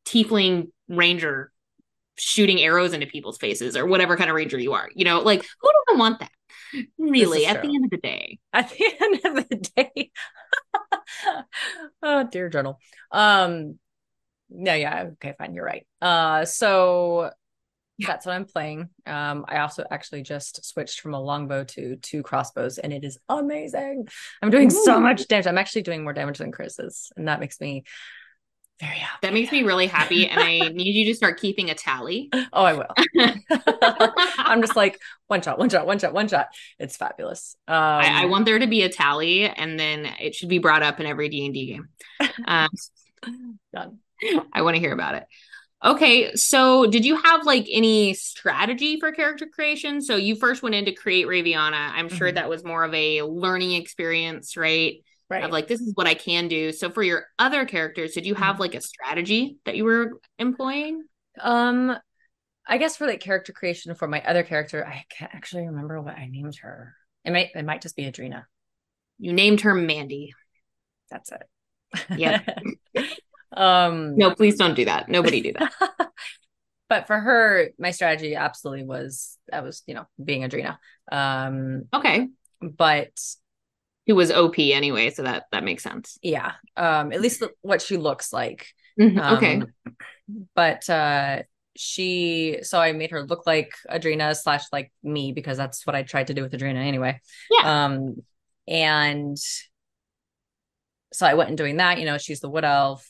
a 0.06 0.10
tiefling 0.10 0.72
ranger 0.88 1.52
shooting 2.18 2.62
arrows 2.62 2.94
into 2.94 3.08
people's 3.08 3.38
faces 3.38 3.78
or 3.78 3.86
whatever 3.86 4.18
kind 4.18 4.30
of 4.30 4.36
ranger 4.36 4.60
you 4.60 4.74
are? 4.74 4.90
You 4.94 5.06
know, 5.06 5.22
like 5.22 5.46
who 5.62 5.70
doesn't 5.88 6.00
want 6.00 6.20
that? 6.20 6.32
Really, 6.98 7.46
at 7.46 7.62
the 7.62 7.68
end 7.68 7.86
of 7.86 7.92
the 7.92 7.98
day. 7.98 8.40
At 8.54 8.70
the 8.70 8.86
end 9.02 9.38
of 9.38 9.50
the 9.50 9.56
day. 9.76 10.12
oh 12.04 12.28
dear 12.30 12.50
journal. 12.50 12.80
Um 13.12 13.80
no, 14.50 14.74
yeah, 14.74 15.12
okay, 15.14 15.34
fine, 15.38 15.54
you're 15.54 15.66
right. 15.66 15.86
Uh 16.02 16.46
so 16.46 17.32
yeah. 18.02 18.08
that's 18.08 18.26
what 18.26 18.36
I'm 18.36 18.46
playing. 18.46 18.90
Um, 19.06 19.46
I 19.48 19.60
also 19.60 19.84
actually 19.90 20.24
just 20.24 20.66
switched 20.66 21.02
from 21.02 21.14
a 21.14 21.20
longbow 21.20 21.64
to 21.66 21.96
two 21.98 22.24
crossbows, 22.24 22.78
and 22.78 22.92
it 22.92 23.04
is 23.04 23.18
amazing. 23.30 24.08
I'm 24.42 24.50
doing 24.50 24.68
Ooh. 24.68 24.84
so 24.86 25.00
much 25.00 25.28
damage. 25.28 25.48
I'm 25.48 25.58
actually 25.58 25.84
doing 25.84 26.04
more 26.04 26.14
damage 26.14 26.40
than 26.40 26.52
Chris 26.52 26.80
is, 26.80 27.12
and 27.16 27.28
that 27.28 27.40
makes 27.40 27.60
me 27.60 27.84
very 28.82 28.98
happy. 28.98 29.20
That 29.22 29.34
makes 29.34 29.52
me 29.52 29.62
really 29.62 29.86
happy. 29.86 30.28
And 30.28 30.40
I 30.40 30.70
need 30.74 30.96
you 30.96 31.06
to 31.06 31.14
start 31.16 31.40
keeping 31.40 31.70
a 31.70 31.76
tally. 31.76 32.30
Oh, 32.54 32.64
I 32.64 32.74
will. 32.74 32.88
I'm 34.38 34.62
just 34.62 34.76
like 34.76 35.00
one 35.28 35.42
shot, 35.42 35.58
one 35.58 35.70
shot, 35.70 35.86
one 35.86 36.00
shot, 36.00 36.14
one 36.14 36.28
shot. 36.28 36.48
It's 36.80 36.98
fabulous. 36.98 37.56
Um, 37.68 37.76
I, 37.78 38.24
I, 38.24 38.26
want 38.26 38.46
there 38.46 38.60
to 38.60 38.68
be 38.68 38.82
a 38.82 38.90
tally, 38.90 39.46
and 39.46 39.80
then 39.80 40.06
it 40.20 40.36
should 40.36 40.50
be 40.50 40.58
brought 40.58 40.84
up 40.84 41.00
in 41.00 41.06
every 41.06 41.30
D 41.30 41.46
and 41.46 41.54
D 41.54 41.66
game. 41.68 41.88
Um, 42.46 42.70
Done. 43.74 44.00
I 44.52 44.64
want 44.64 44.76
to 44.76 44.82
hear 44.82 44.92
about 44.92 45.16
it. 45.16 45.24
Okay, 45.84 46.36
so 46.36 46.86
did 46.86 47.06
you 47.06 47.16
have 47.16 47.46
like 47.46 47.68
any 47.72 48.14
strategy 48.14 49.00
for 49.00 49.12
character 49.12 49.48
creation? 49.48 50.02
So 50.02 50.16
you 50.16 50.36
first 50.36 50.62
went 50.62 50.76
in 50.76 50.86
to 50.86 50.92
create 50.92 51.28
Raviana. 51.28 51.92
I'm 51.96 52.08
sure 52.08 52.28
mm-hmm. 52.28 52.36
that 52.36 52.50
was 52.50 52.64
more 52.64 52.84
of 52.84 52.94
a 52.94 53.24
learning 53.24 53.74
experience, 53.74 54.56
right? 54.56 55.04
right. 55.32 55.44
of 55.44 55.52
like 55.52 55.68
this 55.68 55.82
is 55.82 55.96
what 55.96 56.08
I 56.08 56.14
can 56.14 56.48
do. 56.48 56.72
So 56.72 56.90
for 56.90 57.02
your 57.02 57.26
other 57.40 57.66
characters, 57.66 58.14
did 58.14 58.26
you 58.26 58.36
have 58.36 58.54
mm-hmm. 58.54 58.62
like 58.62 58.76
a 58.76 58.82
strategy 58.82 59.58
that 59.66 59.76
you 59.76 59.86
were 59.86 60.20
employing? 60.38 61.04
Um 61.40 61.98
I 62.68 62.78
guess 62.78 62.98
for 62.98 63.08
like 63.08 63.22
character 63.22 63.54
creation 63.54 63.96
for 63.96 64.08
my 64.08 64.22
other 64.22 64.44
character, 64.44 64.86
I 64.86 65.04
can't 65.10 65.34
actually 65.34 65.66
remember 65.66 66.00
what 66.02 66.16
I 66.16 66.28
named 66.28 66.58
her. 66.62 66.94
It 67.26 67.32
might 67.32 67.50
it 67.56 67.66
might 67.66 67.82
just 67.82 67.96
be 67.96 68.04
Adrena. 68.04 68.44
You 69.18 69.34
named 69.34 69.62
her 69.62 69.74
Mandy. 69.74 70.34
That's 71.10 71.32
it. 71.32 71.44
Yeah. 72.18 72.42
um 73.56 74.16
no, 74.18 74.34
please 74.34 74.56
don't 74.56 74.76
do 74.76 74.86
that. 74.86 75.10
Nobody 75.10 75.42
do 75.42 75.54
that. 75.54 75.74
but 76.90 77.08
for 77.08 77.20
her, 77.20 77.70
my 77.78 77.92
strategy 77.92 78.36
absolutely 78.36 78.86
was 78.86 79.38
I 79.52 79.62
was, 79.62 79.84
you 79.88 79.94
know, 79.94 80.06
being 80.24 80.44
Adrena. 80.44 80.78
Um 81.12 81.84
okay. 81.94 82.28
But 82.62 83.12
who 84.08 84.16
was 84.16 84.32
OP 84.32 84.56
anyway, 84.58 85.10
so 85.10 85.24
that 85.24 85.46
that 85.52 85.64
makes 85.64 85.84
sense. 85.84 86.18
Yeah. 86.22 86.54
Um, 86.76 87.12
at 87.12 87.22
least 87.22 87.44
what 87.62 87.82
she 87.82 87.98
looks 87.98 88.34
like. 88.34 88.68
Mm-hmm. 89.00 89.20
Um, 89.20 89.38
okay. 89.38 89.62
But 90.56 90.90
uh 90.90 91.44
she 91.76 92.60
so 92.64 92.80
I 92.80 92.92
made 92.92 93.12
her 93.12 93.24
look 93.24 93.46
like 93.48 93.74
Adrena 93.90 94.36
slash 94.36 94.64
like 94.72 94.92
me 95.04 95.32
because 95.32 95.58
that's 95.58 95.86
what 95.88 95.96
I 95.96 96.04
tried 96.04 96.28
to 96.28 96.34
do 96.34 96.42
with 96.42 96.52
Adrena 96.52 96.86
anyway. 96.86 97.20
Yeah. 97.50 97.86
Um 97.86 98.18
and 98.68 99.38
so 101.14 101.26
I 101.26 101.34
went 101.34 101.50
and 101.50 101.58
doing 101.58 101.78
that, 101.78 102.00
you 102.00 102.06
know, 102.06 102.18
she's 102.18 102.40
the 102.40 102.50
wood 102.50 102.64
elf, 102.64 103.08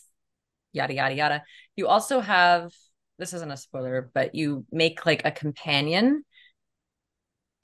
yada 0.73 0.93
yada 0.93 1.15
yada. 1.15 1.43
You 1.75 1.87
also 1.87 2.19
have 2.19 2.71
this 3.17 3.33
isn't 3.33 3.51
a 3.51 3.57
spoiler, 3.57 4.09
but 4.13 4.33
you 4.33 4.65
make 4.71 5.05
like 5.05 5.25
a 5.25 5.31
companion 5.31 6.23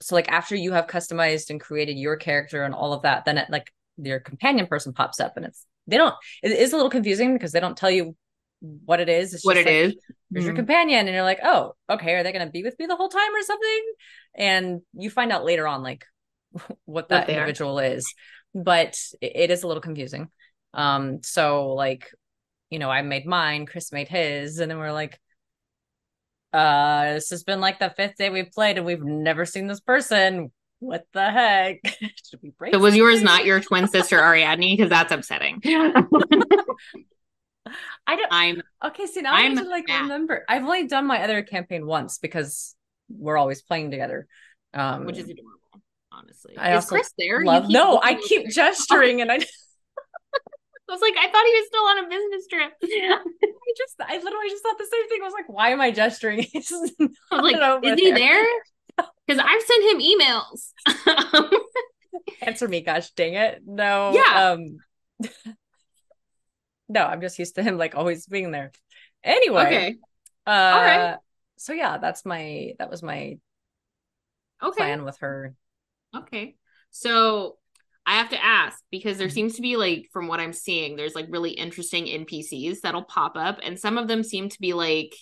so 0.00 0.14
like 0.14 0.28
after 0.28 0.54
you 0.54 0.72
have 0.72 0.86
customized 0.86 1.50
and 1.50 1.60
created 1.60 1.96
your 1.96 2.16
character 2.16 2.62
and 2.62 2.74
all 2.74 2.92
of 2.92 3.02
that 3.02 3.24
then 3.24 3.38
it 3.38 3.48
like 3.50 3.72
your 3.96 4.20
companion 4.20 4.66
person 4.66 4.92
pops 4.92 5.20
up 5.20 5.36
and 5.36 5.46
it's 5.46 5.66
they 5.86 5.96
don't 5.96 6.14
it 6.42 6.52
is 6.52 6.72
a 6.72 6.76
little 6.76 6.90
confusing 6.90 7.32
because 7.32 7.52
they 7.52 7.60
don't 7.60 7.76
tell 7.76 7.90
you 7.90 8.16
what 8.60 9.00
it 9.00 9.08
is 9.08 9.34
it's 9.34 9.44
what 9.44 9.56
it 9.56 9.66
like, 9.66 9.74
is. 9.74 9.96
there's 10.30 10.42
mm-hmm. 10.42 10.46
your 10.48 10.56
companion 10.56 11.06
and 11.06 11.14
you're 11.14 11.22
like 11.22 11.40
oh 11.42 11.74
okay 11.90 12.14
are 12.14 12.22
they 12.22 12.32
going 12.32 12.44
to 12.44 12.50
be 12.50 12.62
with 12.62 12.78
me 12.78 12.86
the 12.86 12.96
whole 12.96 13.08
time 13.08 13.34
or 13.34 13.42
something 13.42 13.92
and 14.34 14.80
you 14.94 15.10
find 15.10 15.32
out 15.32 15.44
later 15.44 15.66
on 15.66 15.82
like 15.82 16.04
what 16.84 17.08
that 17.08 17.28
what 17.28 17.30
individual 17.30 17.78
are. 17.78 17.84
is 17.84 18.12
but 18.54 18.96
it 19.20 19.50
is 19.50 19.62
a 19.62 19.66
little 19.66 19.80
confusing 19.80 20.28
um 20.74 21.22
so 21.22 21.72
like 21.74 22.10
you 22.70 22.78
know 22.78 22.90
i 22.90 23.02
made 23.02 23.26
mine 23.26 23.66
chris 23.66 23.92
made 23.92 24.08
his 24.08 24.58
and 24.58 24.70
then 24.70 24.78
we're 24.78 24.92
like 24.92 25.18
uh 26.52 27.14
this 27.14 27.30
has 27.30 27.42
been 27.44 27.60
like 27.60 27.78
the 27.78 27.90
fifth 27.90 28.16
day 28.16 28.30
we've 28.30 28.50
played 28.50 28.78
and 28.78 28.86
we've 28.86 29.02
never 29.02 29.44
seen 29.44 29.66
this 29.66 29.80
person. 29.80 30.50
What 30.80 31.04
the 31.12 31.30
heck? 31.30 31.80
Should 32.30 32.40
we 32.42 32.50
break 32.50 32.72
so 32.72 32.78
was 32.80 32.96
yours 32.96 33.22
not 33.22 33.44
your 33.44 33.60
twin 33.60 33.86
sister 33.88 34.18
ariadne? 34.22 34.76
Because 34.76 34.88
that's 34.88 35.12
upsetting. 35.12 35.60
I 38.06 38.16
don't 38.16 38.28
i'm 38.30 38.62
okay 38.82 39.04
so 39.06 39.20
now 39.20 39.34
i'm 39.34 39.58
I 39.58 39.62
to 39.62 39.68
like 39.68 39.88
mad. 39.88 40.02
remember. 40.02 40.44
I've 40.48 40.62
only 40.62 40.86
done 40.86 41.06
my 41.06 41.22
other 41.22 41.42
campaign 41.42 41.86
once 41.86 42.16
because 42.16 42.74
we're 43.10 43.36
always 43.36 43.60
playing 43.60 43.90
together. 43.90 44.26
Um 44.72 45.04
which 45.04 45.18
is 45.18 45.28
adorable 45.28 45.58
honestly. 46.10 46.56
I 46.56 46.70
is 46.70 46.84
also 46.84 46.94
chris 46.94 47.12
there? 47.18 47.44
Love, 47.44 47.68
no 47.68 48.00
i 48.02 48.14
keep 48.14 48.48
gesturing 48.48 49.20
and 49.20 49.30
i 49.30 49.40
I 50.88 50.92
was 50.92 51.00
like, 51.02 51.14
I 51.18 51.30
thought 51.30 51.44
he 51.44 51.52
was 51.52 51.66
still 51.66 51.84
on 51.84 52.04
a 52.04 52.08
business 52.08 52.46
trip. 52.48 52.72
Yeah. 52.82 53.18
I 53.18 53.72
just, 53.76 53.94
I 54.00 54.16
literally 54.16 54.48
just 54.48 54.62
thought 54.62 54.78
the 54.78 54.88
same 54.90 55.08
thing. 55.08 55.20
I 55.22 55.24
was 55.24 55.34
like, 55.34 55.48
why 55.48 55.70
am 55.70 55.80
I 55.80 55.90
gesturing? 55.90 56.42
He's 56.52 56.72
I 56.72 57.40
was 57.40 57.52
like, 57.52 57.84
is 57.84 58.00
he 58.00 58.12
there? 58.12 58.46
Because 59.26 59.44
I've 59.46 59.62
sent 59.62 59.84
him 59.84 60.00
emails. 60.00 60.72
Answer 62.40 62.66
me, 62.66 62.80
gosh 62.80 63.10
dang 63.10 63.34
it. 63.34 63.60
No. 63.64 64.12
Yeah. 64.12 64.52
Um, 64.52 64.78
no, 66.88 67.04
I'm 67.04 67.20
just 67.20 67.38
used 67.38 67.54
to 67.56 67.62
him 67.62 67.76
like 67.76 67.94
always 67.94 68.26
being 68.26 68.50
there. 68.50 68.72
Anyway. 69.22 69.66
Okay. 69.66 69.96
Uh, 70.46 70.50
All 70.50 70.82
right. 70.82 71.16
So 71.58 71.74
yeah, 71.74 71.98
that's 71.98 72.24
my 72.24 72.72
that 72.78 72.90
was 72.90 73.02
my 73.02 73.38
okay. 74.62 74.76
plan 74.76 75.04
with 75.04 75.18
her. 75.18 75.54
Okay. 76.16 76.56
So 76.90 77.58
I 78.08 78.12
have 78.12 78.30
to 78.30 78.42
ask 78.42 78.82
because 78.90 79.18
there 79.18 79.26
mm-hmm. 79.26 79.34
seems 79.34 79.56
to 79.56 79.62
be 79.62 79.76
like 79.76 80.08
from 80.14 80.28
what 80.28 80.40
I'm 80.40 80.54
seeing, 80.54 80.96
there's 80.96 81.14
like 81.14 81.26
really 81.28 81.50
interesting 81.50 82.06
NPCs 82.06 82.80
that'll 82.80 83.04
pop 83.04 83.36
up, 83.36 83.58
and 83.62 83.78
some 83.78 83.98
of 83.98 84.08
them 84.08 84.22
seem 84.22 84.48
to 84.48 84.58
be 84.58 84.72
like 84.72 85.14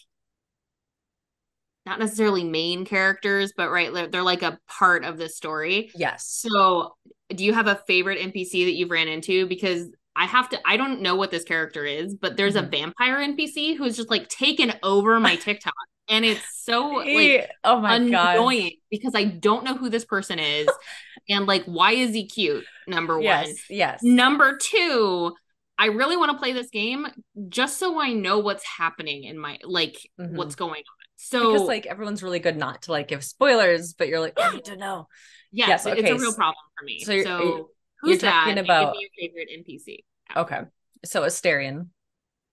not 1.85 1.99
necessarily 1.99 2.45
main 2.45 2.85
characters, 2.85 3.53
but 3.57 3.71
right, 3.71 3.93
they're, 3.93 4.07
they're 4.07 4.23
like 4.23 4.43
a 4.43 4.61
part 4.69 5.05
of 5.05 5.19
the 5.19 5.29
story. 5.29 5.91
Yes. 5.97 6.29
So, 6.29 6.95
do 7.31 7.45
you 7.45 7.53
have 7.55 7.67
a 7.67 7.81
favorite 7.89 8.21
NPC 8.21 8.67
that 8.67 8.75
you've 8.75 8.91
ran 8.91 9.09
into? 9.09 9.49
Because 9.49 9.89
I 10.15 10.27
have 10.27 10.49
to, 10.51 10.61
I 10.65 10.77
don't 10.77 11.01
know 11.01 11.17
what 11.17 11.33
this 11.33 11.43
character 11.43 11.85
is, 11.85 12.15
but 12.15 12.37
there's 12.37 12.55
mm-hmm. 12.55 12.67
a 12.67 12.71
vampire 12.71 13.17
NPC 13.17 13.77
who's 13.77 13.97
just 13.97 14.11
like 14.11 14.29
taken 14.29 14.73
over 14.85 15.19
my 15.19 15.35
TikTok. 15.45 15.75
and 16.09 16.25
it's 16.25 16.41
so 16.63 16.87
like 16.89 17.51
oh 17.65 17.81
my 17.81 17.97
annoying 17.97 18.63
God. 18.63 18.73
because 18.93 19.13
I 19.17 19.25
don't 19.25 19.65
know 19.65 19.77
who 19.77 19.89
this 19.89 20.05
person 20.05 20.39
is 20.39 20.69
and 21.29 21.47
like 21.47 21.65
why 21.65 21.93
is 21.93 22.15
he 22.15 22.27
cute? 22.27 22.65
Number 22.87 23.21
yes, 23.21 23.47
one. 23.47 23.55
Yes 23.71 24.01
number 24.03 24.57
two 24.57 25.35
i 25.79 25.87
really 25.87 26.17
want 26.17 26.33
to 26.33 26.39
play 26.39 26.53
this 26.53 26.71
game 26.71 27.07
just 27.49 27.79
so 27.79 28.01
i 28.01 28.13
know 28.13 28.39
what's 28.39 28.65
happening 28.65 29.25
in 29.25 29.39
my 29.39 29.59
like 29.65 29.99
mm-hmm. 30.19 30.37
what's 30.37 30.55
going 30.55 30.81
on. 30.81 31.07
So 31.17 31.53
because 31.53 31.67
like 31.67 31.87
everyone's 31.87 32.23
really 32.23 32.39
good 32.39 32.57
not 32.57 32.83
to 32.83 32.93
like 32.93 33.09
give 33.09 33.25
spoilers 33.25 33.95
but 33.95 34.09
you're 34.09 34.21
like 34.21 34.35
i 34.39 34.53
need 34.53 34.65
to 34.67 34.77
know. 34.77 35.09
Yes, 35.53 35.69
yes 35.69 35.87
okay. 35.87 36.01
it's 36.01 36.11
a 36.11 36.23
real 36.23 36.35
problem 36.35 36.57
for 36.79 36.85
me. 36.85 37.01
so, 37.01 37.23
so 37.23 37.71
who's 38.01 38.23
you're 38.23 38.31
talking 38.31 38.57
that? 38.57 38.65
About 38.65 38.97
your 39.01 39.11
favorite 39.19 39.49
npc 39.61 39.99
okay 40.37 40.61
so 41.05 41.23
Astarion 41.23 41.89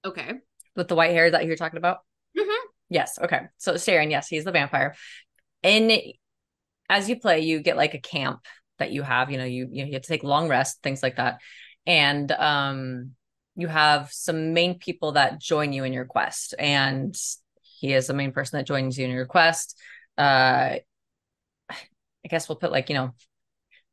okay. 0.06 0.34
With 0.76 0.88
the 0.88 0.96
white 0.96 1.12
hair 1.12 1.30
that 1.30 1.46
you're 1.46 1.56
talking 1.56 1.78
about? 1.78 2.00
Mm-hmm. 2.38 2.68
yes 2.90 3.20
okay 3.22 3.42
so 3.58 3.74
Astarion 3.74 4.10
yes 4.10 4.28
he's 4.28 4.44
the 4.44 4.52
vampire. 4.52 4.96
And 5.64 5.92
as 6.90 7.10
you 7.10 7.20
play 7.20 7.42
you 7.42 7.62
get 7.62 7.78
like 7.78 7.94
a 7.94 8.00
camp 8.00 8.42
that 8.80 8.92
you 8.92 9.02
have. 9.04 9.32
You 9.32 9.38
know, 9.38 9.46
you 9.46 9.68
you 9.72 9.94
have 9.94 10.02
to 10.02 10.08
take 10.08 10.24
long 10.24 10.48
rest, 10.50 10.82
things 10.84 11.04
like 11.04 11.18
that, 11.18 11.40
and 11.86 12.32
um, 12.32 13.12
you 13.56 13.68
have 13.68 14.12
some 14.12 14.54
main 14.54 14.80
people 14.80 15.14
that 15.14 15.40
join 15.40 15.74
you 15.74 15.84
in 15.84 15.94
your 15.94 16.06
quest, 16.06 16.56
and 16.58 17.16
he 17.80 17.94
is 17.94 18.08
the 18.08 18.14
main 18.14 18.32
person 18.32 18.58
that 18.58 18.66
joins 18.68 18.98
you 18.98 19.06
in 19.06 19.12
your 19.12 19.26
quest. 19.26 19.80
Uh, 20.18 20.78
I 21.70 22.28
guess 22.30 22.48
we'll 22.48 22.56
put 22.58 22.72
like 22.72 22.90
you 22.90 22.96
know 22.96 23.14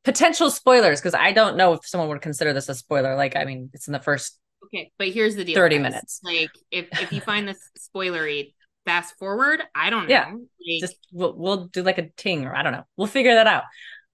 potential 0.05 0.51
spoilers 0.51 1.01
because 1.01 1.15
I 1.15 1.33
don't 1.33 1.57
know 1.57 1.75
if 1.75 1.87
someone 1.87 2.09
would 2.09 2.23
consider 2.23 2.53
this 2.53 2.69
a 2.69 2.75
spoiler. 2.75 3.17
Like, 3.17 3.37
I 3.37 3.45
mean, 3.45 3.71
it's 3.73 3.87
in 3.89 3.93
the 3.93 4.01
first 4.01 4.39
Okay, 4.67 4.93
but 4.99 5.09
here's 5.09 5.37
the 5.37 5.45
deal. 5.45 5.57
30 5.57 5.77
guys. 5.77 5.83
minutes. 5.83 6.21
Like 6.23 6.51
if 6.71 6.87
if 7.01 7.13
you 7.13 7.21
find 7.21 7.49
this 7.49 7.59
spoilery, 7.95 8.55
fast 8.85 9.17
forward. 9.19 9.63
I 9.75 9.91
don't 9.91 10.05
know. 10.05 10.11
Yeah, 10.11 10.31
Like, 10.33 10.81
just 10.81 10.97
we'll, 11.13 11.35
we'll 11.37 11.67
do 11.69 11.83
like 11.83 11.99
a 11.99 12.09
ting 12.17 12.45
or 12.47 12.55
I 12.55 12.63
don't 12.63 12.73
know. 12.73 12.85
We'll 12.97 13.07
figure 13.09 13.35
that 13.35 13.47
out. 13.47 13.65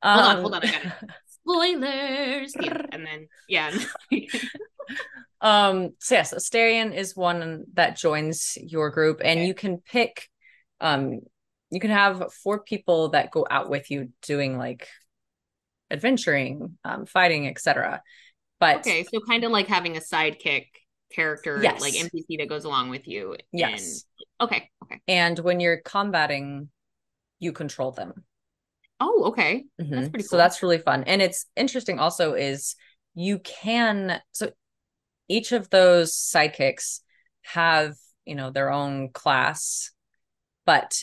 Hold 0.02 0.24
on, 0.24 0.36
Um, 0.36 0.42
hold 0.42 0.54
on, 0.54 0.62
I 0.62 0.70
got 0.70 0.84
it. 0.84 0.92
Spoilers. 1.26 2.54
Yeah, 2.60 2.82
and 2.92 3.06
then 3.06 3.28
yeah. 3.48 3.76
um 5.40 5.90
so 6.00 6.14
yes 6.14 6.32
Astarion 6.32 6.94
is 6.94 7.16
one 7.16 7.64
that 7.74 7.96
joins 7.96 8.56
your 8.60 8.90
group 8.90 9.20
and 9.22 9.38
Okay. 9.40 9.46
you 9.46 9.54
can 9.54 9.78
pick 9.78 10.28
um 10.80 11.20
you 11.70 11.80
can 11.80 11.90
have 11.90 12.32
four 12.32 12.60
people 12.60 13.10
that 13.10 13.30
go 13.30 13.46
out 13.50 13.68
with 13.68 13.90
you 13.90 14.10
doing 14.22 14.56
like 14.56 14.88
adventuring 15.90 16.78
um 16.84 17.04
fighting 17.06 17.46
etc 17.48 18.02
but 18.58 18.78
okay, 18.78 19.04
so 19.04 19.20
kind 19.28 19.44
of 19.44 19.50
like 19.50 19.66
having 19.66 19.96
a 19.96 20.00
sidekick 20.00 20.66
character, 21.12 21.60
Yes. 21.62 21.80
like 21.80 21.92
NPC 21.94 22.38
that 22.38 22.48
goes 22.48 22.64
along 22.64 22.88
with 22.88 23.06
you. 23.06 23.36
Yes. 23.52 24.04
And, 24.40 24.48
okay. 24.48 24.70
Okay. 24.84 25.00
and 25.06 25.38
when 25.38 25.60
you're 25.60 25.80
combating 25.84 26.70
you 27.38 27.52
control 27.52 27.92
them 27.92 28.24
Oh, 29.00 29.24
okay. 29.26 29.64
Mhm. 29.80 30.10
pretty 30.10 30.22
cool. 30.22 30.28
So 30.30 30.36
that's 30.36 30.62
really 30.62 30.78
fun. 30.78 31.04
And 31.04 31.20
it's 31.20 31.46
interesting 31.56 31.98
also 31.98 32.34
is 32.34 32.76
you 33.14 33.38
can 33.38 34.20
so 34.32 34.52
each 35.28 35.52
of 35.52 35.70
those 35.70 36.12
sidekicks 36.14 37.00
have, 37.42 37.94
you 38.24 38.34
know, 38.34 38.50
their 38.50 38.70
own 38.70 39.10
class, 39.10 39.90
but 40.64 41.02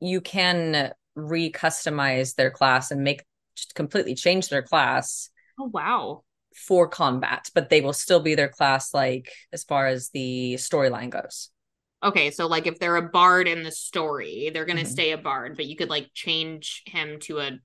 you 0.00 0.20
can 0.20 0.92
re-customize 1.14 2.34
their 2.34 2.50
class 2.50 2.90
and 2.90 3.02
make 3.02 3.24
just 3.56 3.74
completely 3.74 4.14
change 4.14 4.48
their 4.48 4.62
class 4.62 5.30
Oh, 5.58 5.70
wow. 5.72 6.22
for 6.54 6.88
combat, 6.88 7.48
but 7.54 7.70
they 7.70 7.80
will 7.80 7.92
still 7.92 8.20
be 8.20 8.34
their 8.34 8.48
class 8.48 8.92
like 8.92 9.32
as 9.52 9.64
far 9.64 9.86
as 9.86 10.10
the 10.10 10.54
storyline 10.54 11.10
goes. 11.10 11.50
Okay, 12.06 12.30
so 12.30 12.46
like 12.46 12.68
if 12.68 12.78
they're 12.78 12.96
a 12.96 13.02
bard 13.02 13.48
in 13.48 13.64
the 13.64 13.72
story, 13.72 14.50
they're 14.54 14.64
gonna 14.64 14.82
Mhm. 14.82 14.86
stay 14.86 15.10
a 15.10 15.18
bard, 15.18 15.56
but 15.56 15.66
you 15.66 15.74
could 15.74 15.90
like 15.90 16.10
change 16.14 16.84
him 16.86 17.18
to 17.20 17.40
a 17.40 17.58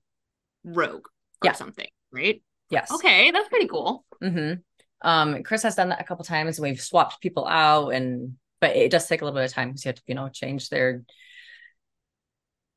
rogue 0.64 1.06
or 1.40 1.46
Yeah. 1.46 1.52
something, 1.52 1.88
right? 2.10 2.42
Yes. 2.68 2.90
Okay, 2.90 3.30
that's 3.30 3.48
pretty 3.48 3.68
cool. 3.68 4.04
hmm 4.20 4.54
Um, 5.00 5.42
Chris 5.42 5.62
has 5.62 5.74
done 5.76 5.90
that 5.90 6.00
a 6.00 6.04
couple 6.04 6.24
times, 6.24 6.58
and 6.58 6.62
we've 6.64 6.80
swapped 6.80 7.20
people 7.20 7.46
out, 7.46 7.90
and 7.90 8.36
but 8.60 8.76
it 8.76 8.90
does 8.90 9.06
take 9.06 9.20
a 9.20 9.24
little 9.24 9.38
bit 9.38 9.44
of 9.44 9.52
time 9.52 9.68
because 9.68 9.84
you 9.84 9.88
have 9.90 9.96
to, 9.96 10.02
you 10.06 10.14
know, 10.14 10.28
change 10.28 10.68
their 10.68 11.02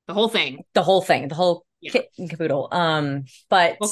The 0.08 0.14
whole 0.14 0.30
thing. 0.30 0.64
the 0.74 0.84
whole 0.84 1.02
thing, 1.02 1.30
the 1.30 1.36
whole 1.36 1.66
Yeah. 1.82 1.92
kit 1.94 2.10
and 2.18 2.30
caboodle. 2.30 2.70
Um, 2.72 3.26
but 3.50 3.78
Well, 3.80 3.92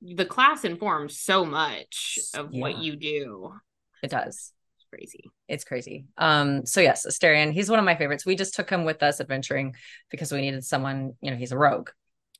the 0.00 0.26
class 0.26 0.64
informs 0.64 1.18
so 1.18 1.44
much 1.44 2.18
of 2.34 2.52
what 2.52 2.78
you 2.78 2.96
do. 2.96 3.54
it 4.02 4.10
does. 4.10 4.52
Crazy. 4.90 5.30
It's 5.48 5.64
crazy. 5.64 6.06
Um, 6.16 6.64
so 6.64 6.80
yes, 6.80 7.06
Astarion, 7.06 7.52
he's 7.52 7.68
one 7.68 7.78
of 7.78 7.84
my 7.84 7.94
favorites. 7.96 8.24
We 8.24 8.36
just 8.36 8.54
took 8.54 8.70
him 8.70 8.84
with 8.84 9.02
us 9.02 9.20
adventuring 9.20 9.74
because 10.10 10.32
we 10.32 10.40
needed 10.40 10.64
someone, 10.64 11.12
you 11.20 11.30
know, 11.30 11.36
he's 11.36 11.52
a 11.52 11.58
rogue. 11.58 11.90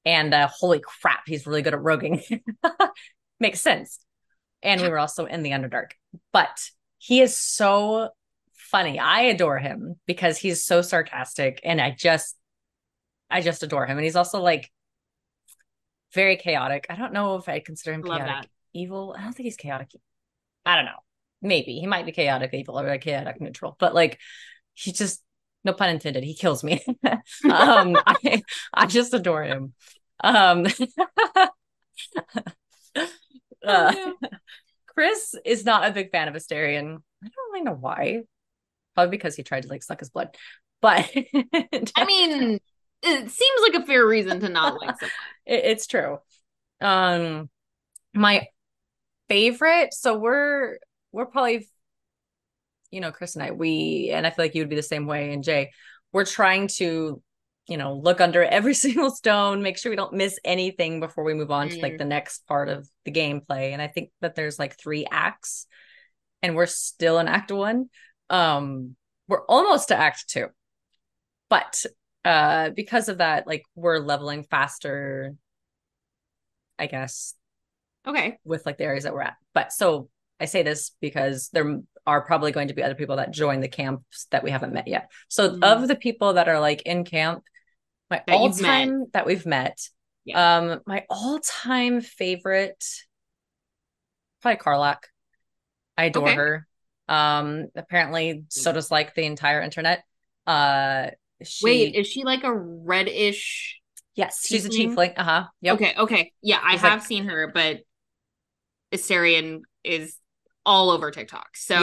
And 0.05 0.33
uh, 0.33 0.49
holy 0.49 0.81
crap, 0.81 1.25
he's 1.27 1.47
really 1.47 1.63
good 1.63 1.75
at 1.75 1.83
roguing. 1.83 2.23
Makes 3.41 3.61
sense. 3.61 3.99
And 4.63 4.81
we 4.81 4.89
were 4.89 4.99
also 4.99 5.27
in 5.27 5.43
the 5.43 5.51
Underdark. 5.51 5.91
But 6.33 6.71
he 6.97 7.21
is 7.21 7.39
so 7.39 8.11
funny. 8.55 8.99
I 8.99 9.23
adore 9.23 9.59
him 9.59 9.97
because 10.07 10.39
he's 10.39 10.65
so 10.65 10.83
sarcastic 10.83 11.61
and 11.65 11.81
I 11.81 11.91
just 11.91 12.37
I 13.31 13.43
just 13.43 13.63
adore 13.63 13.87
him. 13.87 13.99
And 13.99 14.05
he's 14.05 14.17
also 14.17 14.41
like 14.41 14.71
very 16.15 16.37
chaotic. 16.37 16.87
I 16.89 16.97
don't 16.97 17.13
know 17.13 17.37
if 17.37 17.49
I 17.49 17.61
consider 17.61 17.93
him 17.93 18.03
Love 18.03 18.19
chaotic 18.19 18.43
that. 18.43 18.49
evil. 18.73 19.15
I 19.17 19.23
don't 19.23 19.33
think 19.33 19.45
he's 19.45 19.57
chaotic. 19.57 19.91
I 20.65 20.77
don't 20.77 20.87
know. 20.87 20.99
Maybe 21.41 21.79
he 21.79 21.87
might 21.87 22.07
be 22.07 22.13
chaotic 22.13 22.53
evil 22.53 22.79
or 22.81 22.87
like 22.87 23.03
chaotic 23.03 23.41
neutral, 23.41 23.77
but 23.79 23.95
like 23.95 24.19
he 24.75 24.93
just 24.93 25.23
no 25.65 25.73
pun 25.73 25.91
intended, 25.91 26.25
he 26.25 26.35
kills 26.35 26.65
me. 26.65 26.85
um 27.05 27.97
I 28.07 28.43
I 28.73 28.87
just 28.87 29.15
adore 29.15 29.45
him. 29.45 29.75
Um 30.23 30.67
uh, 33.67 33.95
Chris 34.87 35.35
is 35.45 35.65
not 35.65 35.89
a 35.89 35.93
big 35.93 36.11
fan 36.11 36.29
of 36.29 36.35
Astarion. 36.35 36.97
I 37.23 37.29
don't 37.29 37.53
really 37.53 37.65
know 37.65 37.77
why. 37.79 38.23
Probably 38.95 39.17
because 39.17 39.37
he 39.37 39.43
tried 39.43 39.63
to 39.63 39.69
like 39.69 39.83
suck 39.83 40.01
his 40.01 40.11
blood. 40.11 40.37
But 40.81 41.11
I 41.97 42.05
mean, 42.05 42.59
it 43.03 43.31
seems 43.31 43.61
like 43.63 43.75
a 43.83 43.87
fair 43.87 44.07
reason 44.07 44.41
to 44.41 44.49
not 44.49 44.81
like 44.81 44.99
someone. 44.99 45.13
it, 45.47 45.65
it's 45.65 45.87
true. 45.87 46.19
Um, 46.81 47.49
my 48.15 48.47
favorite. 49.29 49.95
So 49.95 50.19
we're 50.19 50.79
we're 51.13 51.27
probably, 51.27 51.69
you 52.91 53.01
know, 53.01 53.13
Chris 53.13 53.35
and 53.37 53.45
I. 53.45 53.51
We 53.51 54.11
and 54.13 54.27
I 54.27 54.31
feel 54.31 54.45
like 54.45 54.55
you 54.55 54.63
would 54.63 54.71
be 54.71 54.77
the 54.77 54.83
same 54.83 55.07
way. 55.07 55.33
And 55.33 55.43
Jay, 55.45 55.71
we're 56.13 56.25
trying 56.25 56.69
to, 56.79 57.23
you 57.67 57.77
know, 57.77 57.95
look 57.95 58.21
under 58.21 58.43
every 58.45 58.75
single 58.87 59.11
stone, 59.11 59.63
make 59.63 59.79
sure 59.79 59.91
we 59.91 59.97
don't 59.97 60.15
miss 60.15 60.39
anything 60.45 61.01
before 61.01 61.25
we 61.25 61.35
move 61.35 61.51
on 61.51 61.69
to 61.69 61.77
like 61.83 61.95
Mm. 61.95 61.99
the 61.99 62.05
next 62.05 62.47
part 62.47 62.69
of 62.69 62.89
the 63.05 63.13
gameplay. 63.13 63.73
And 63.73 63.83
I 63.83 63.89
think 63.89 64.11
that 64.21 64.35
there's 64.35 64.59
like 64.59 64.79
three 64.79 65.07
acts, 65.11 65.67
and 66.43 66.55
we're 66.57 66.67
still 66.67 67.19
in 67.19 67.29
Act 67.29 67.53
One. 67.53 67.89
Um, 68.31 68.97
we're 69.27 69.45
almost 69.47 69.89
to 69.89 69.97
Act 69.97 70.29
Two, 70.29 70.47
but 71.51 71.85
uh 72.25 72.71
because 72.71 73.09
of 73.09 73.19
that 73.19 73.47
like 73.47 73.65
we're 73.77 73.99
leveling 74.01 74.43
faster 74.43 75.35
i 76.79 76.87
guess 76.87 77.35
Okay. 78.07 78.39
with 78.45 78.67
like 78.67 78.77
the 78.77 78.85
areas 78.85 79.05
that 79.05 79.13
we're 79.13 79.23
at 79.23 79.37
but 79.55 79.73
so 79.73 80.09
i 80.41 80.45
say 80.45 80.63
this 80.63 80.93
because 81.01 81.49
there 81.53 81.81
are 82.07 82.23
probably 82.25 82.53
going 82.53 82.69
to 82.69 82.75
be 82.75 82.83
other 82.83 82.95
people 82.95 83.17
that 83.17 83.31
join 83.33 83.61
the 83.61 83.69
camps 83.69 84.27
that 84.31 84.43
we 84.45 84.51
haven't 84.51 84.73
met 84.73 84.89
yet 84.89 85.11
so 85.29 85.51
Mhm. 85.51 85.63
of 85.63 85.89
the 85.89 85.97
people 85.97 86.35
that 86.35 86.49
are 86.49 86.61
like 86.61 86.83
in 86.83 87.05
camp 87.05 87.45
my 88.11 88.23
That 88.27 88.35
all-time 88.37 89.07
that 89.13 89.27
we've 89.27 89.47
met 89.47 89.79
um 90.35 90.81
my 90.87 91.05
all-time 91.11 92.01
favorite 92.01 92.85
probably 94.43 94.59
Karlach 94.59 94.99
i 95.97 96.05
adore 96.05 96.29
Okay. 96.29 96.35
her 96.35 96.67
um 97.09 97.67
apparently 97.75 98.45
so 98.49 98.73
does 98.73 98.91
like 98.91 99.15
the 99.15 99.25
entire 99.25 99.61
internet 99.63 100.05
uh 100.47 101.09
she, 101.41 101.65
Wait, 101.65 101.95
is 101.95 102.09
she 102.09 102.25
like 102.25 102.43
a 102.43 102.53
reddish? 102.53 103.81
Yes, 104.17 104.45
she's 104.45 104.67
a 104.67 104.69
tiefling? 104.69 104.97
tiefling. 104.97 105.13
Uh 105.17 105.23
huh. 105.23 105.45
Yep. 105.61 105.75
Okay, 105.77 105.95
okay. 105.97 106.33
Yeah, 106.43 106.59
I 106.61 106.73
She's 106.73 106.81
have 106.81 106.99
like- 106.99 107.07
seen 107.07 107.27
her, 107.27 107.47
but 107.55 107.79
Astarion 108.93 109.61
is 109.85 110.17
all 110.69 110.91
over 110.91 111.11
TikTok. 111.11 111.57
So 111.57 111.81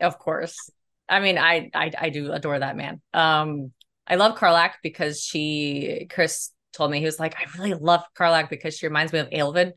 Yes. 0.00 0.08
Of 0.08 0.18
course. 0.18 0.70
I 1.08 1.20
mean, 1.20 1.38
I, 1.38 1.70
I 1.72 1.92
I 1.96 2.08
do 2.10 2.32
adore 2.32 2.58
that 2.58 2.76
man. 2.76 3.00
Um, 3.14 3.72
I 4.06 4.16
love 4.16 4.36
Karlach 4.36 4.72
because 4.82 5.22
she. 5.22 6.08
Chris 6.10 6.50
told 6.72 6.90
me 6.90 6.98
he 6.98 7.04
was 7.04 7.20
like, 7.20 7.36
I 7.36 7.44
really 7.56 7.74
love 7.74 8.02
Karlach 8.18 8.50
because 8.50 8.76
she 8.76 8.86
reminds 8.86 9.12
me 9.12 9.20
of 9.20 9.30
Aelvid. 9.30 9.72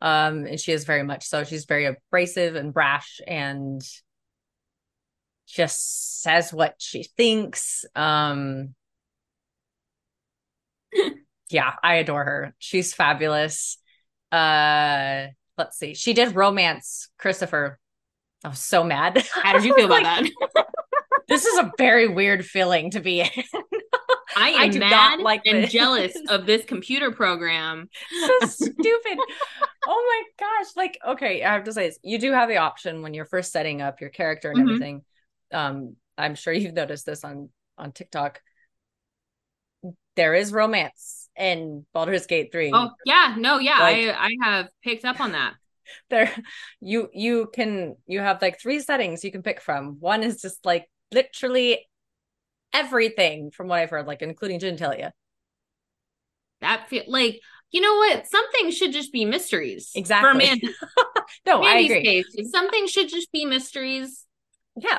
Um, 0.00 0.46
and 0.46 0.58
she 0.58 0.72
is 0.72 0.84
very 0.84 1.02
much 1.02 1.26
so. 1.26 1.44
She's 1.44 1.66
very 1.66 1.86
abrasive 1.86 2.54
and 2.54 2.72
brash 2.72 3.20
and 3.26 3.82
just 5.46 6.22
says 6.22 6.52
what 6.52 6.76
she 6.78 7.02
thinks. 7.02 7.84
Um, 7.94 8.74
yeah, 11.50 11.72
I 11.82 11.96
adore 11.96 12.24
her. 12.24 12.54
She's 12.58 12.94
fabulous. 12.94 13.78
Uh, 14.32 15.26
let's 15.58 15.78
see. 15.78 15.94
She 15.94 16.12
did 16.12 16.34
romance 16.34 17.08
Christopher. 17.18 17.78
I 18.44 18.48
was 18.48 18.58
so 18.60 18.84
mad. 18.84 19.24
how 19.32 19.52
did 19.56 19.64
you 19.64 19.74
feel 19.74 19.86
about 19.86 20.02
Like, 20.02 20.32
that? 20.54 20.66
This 21.28 21.44
is 21.44 21.58
a 21.58 21.72
very 21.76 22.06
weird 22.06 22.44
feeling 22.46 22.92
to 22.92 23.00
be 23.00 23.20
in. 23.20 23.28
I 24.36 24.52
I 24.52 24.64
am 24.66 24.70
do 24.70 24.78
mad 24.78 25.18
like 25.18 25.42
and 25.44 25.64
this. 25.64 25.72
jealous 25.72 26.16
of 26.28 26.46
this 26.46 26.64
computer 26.64 27.10
program. 27.10 27.88
so 28.40 28.46
stupid. 28.46 29.18
Oh 29.88 30.22
my 30.38 30.46
gosh. 30.46 30.66
Like, 30.76 30.98
okay, 31.04 31.42
I 31.42 31.54
have 31.54 31.64
to 31.64 31.72
say 31.72 31.88
this. 31.88 31.98
You 32.04 32.18
do 32.20 32.30
have 32.32 32.48
the 32.48 32.58
option 32.58 33.02
when 33.02 33.12
you're 33.12 33.24
first 33.24 33.50
setting 33.50 33.82
up 33.82 34.00
your 34.00 34.10
character 34.10 34.50
and 34.50 34.58
Mhm. 34.58 34.62
everything. 34.62 35.04
Um, 35.52 35.96
I'm 36.16 36.36
sure 36.36 36.52
you've 36.52 36.74
noticed 36.74 37.06
this 37.06 37.24
on 37.24 37.48
on 37.76 37.90
TikTok. 37.90 38.40
There 40.14 40.34
is 40.34 40.52
romance 40.52 41.25
in 41.38 41.84
Baldur's 41.92 42.26
Gate 42.26 42.50
3. 42.52 42.70
Oh 42.74 42.90
yeah, 43.04 43.34
no, 43.38 43.58
yeah, 43.58 43.80
Like- 43.80 44.08
I 44.08 44.28
I 44.28 44.30
have 44.42 44.68
picked 44.82 45.04
up 45.04 45.20
on 45.20 45.32
that. 45.32 45.54
There 46.10 46.32
you 46.80 47.08
you 47.12 47.48
can 47.54 47.94
you 48.06 48.18
have 48.18 48.42
like 48.42 48.60
three 48.60 48.80
settings 48.80 49.22
you 49.22 49.30
can 49.30 49.44
pick 49.44 49.60
from. 49.60 50.00
One 50.00 50.24
is 50.24 50.42
just 50.42 50.66
like 50.66 50.90
literally 51.12 51.86
everything 52.72 53.52
from 53.52 53.68
what 53.68 53.78
I've 53.78 53.90
heard, 53.90 54.06
like 54.06 54.20
including 54.20 54.58
genitalia. 54.58 55.12
that 56.60 56.88
feel 56.88 57.04
like 57.06 57.40
you 57.70 57.80
know 57.80 57.94
what? 57.94 58.26
Some 58.26 58.50
things 58.50 58.76
should 58.76 58.92
just 58.92 59.12
be 59.12 59.24
mysteries. 59.24 59.92
Exactly. 59.94 60.28
For 60.28 60.36
Mandy. 60.36 60.74
no, 61.46 61.62
I 61.62 61.78
agree. 61.78 62.02
case, 62.02 62.50
some 62.50 62.68
things 62.70 62.90
should 62.90 63.08
just 63.08 63.30
be 63.30 63.44
mysteries. 63.44 64.24
Yeah. 64.76 64.98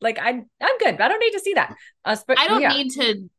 Like 0.00 0.18
I 0.18 0.28
I'm 0.30 0.78
good. 0.78 1.00
I 1.00 1.08
don't 1.08 1.20
need 1.20 1.32
to 1.32 1.40
see 1.40 1.54
that. 1.54 1.74
Uh, 2.04 2.16
but, 2.26 2.38
I 2.38 2.48
don't 2.48 2.60
yeah. 2.62 2.68
need 2.68 2.90
to 2.92 3.30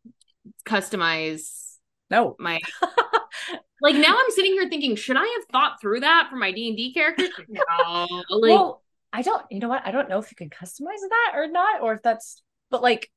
customize 0.66 1.69
no. 2.10 2.36
my 2.40 2.60
like 3.82 3.96
now 3.96 4.18
I'm 4.18 4.32
sitting 4.32 4.54
here 4.54 4.68
thinking, 4.70 4.96
should 4.96 5.18
I 5.18 5.26
have 5.26 5.46
thought 5.52 5.82
through 5.82 6.02
that 6.02 6.28
for 6.30 6.36
my 6.36 6.52
D 6.52 6.68
and 6.68 6.78
D 6.78 6.94
character? 6.94 7.28
No, 7.50 8.24
like 8.30 8.42
well, 8.42 8.82
I 9.14 9.22
don't 9.22 9.44
you 9.50 9.60
know 9.60 9.70
what? 9.70 9.86
I 9.86 9.92
don't 9.92 10.10
know 10.10 10.20
if 10.20 10.32
you 10.32 10.36
can 10.36 10.50
customize 10.50 11.02
that 11.10 11.32
or 11.36 11.48
not, 11.48 11.82
or 11.82 11.94
if 11.94 12.02
that's 12.02 12.42
but 12.70 12.82
like 12.82 13.10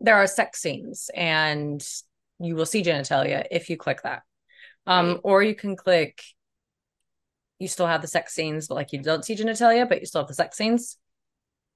there 0.00 0.16
are 0.16 0.26
sex 0.26 0.60
scenes 0.60 1.10
and 1.14 1.86
you 2.38 2.54
will 2.54 2.66
see 2.66 2.82
genitalia 2.82 3.46
if 3.50 3.70
you 3.70 3.76
click 3.76 4.02
that. 4.02 4.22
Um, 4.86 5.06
Right. 5.06 5.20
or 5.24 5.42
you 5.42 5.54
can 5.54 5.74
click 5.74 6.22
you 7.58 7.68
still 7.68 7.86
have 7.86 8.02
the 8.02 8.08
sex 8.08 8.34
scenes, 8.34 8.68
but 8.68 8.74
like 8.74 8.92
you 8.92 9.00
don't 9.00 9.24
see 9.24 9.34
genitalia, 9.34 9.88
but 9.88 10.00
you 10.00 10.06
still 10.06 10.20
have 10.20 10.28
the 10.28 10.34
sex 10.34 10.56
scenes. 10.56 10.98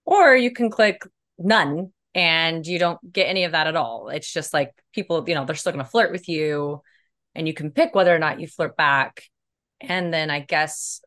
Or 0.04 0.36
you 0.36 0.50
can 0.52 0.70
click 0.70 1.02
none 1.38 1.92
and 2.14 2.66
you 2.66 2.78
don't 2.78 3.12
get 3.12 3.24
any 3.24 3.44
of 3.44 3.52
that 3.52 3.66
at 3.66 3.76
all. 3.76 4.08
It's 4.08 4.32
just 4.32 4.52
like 4.52 4.72
people, 4.92 5.24
you 5.28 5.34
know, 5.34 5.44
they're 5.44 5.56
still 5.56 5.72
gonna 5.72 5.84
flirt 5.84 6.10
with 6.12 6.28
you 6.28 6.82
and 7.34 7.46
you 7.46 7.54
can 7.54 7.70
pick 7.70 7.94
whether 7.94 8.14
or 8.14 8.18
not 8.18 8.40
you 8.40 8.46
flirt 8.46 8.76
back. 8.76 9.22
And 9.80 10.12
then 10.12 10.30
I 10.30 10.40
guess 10.40 11.00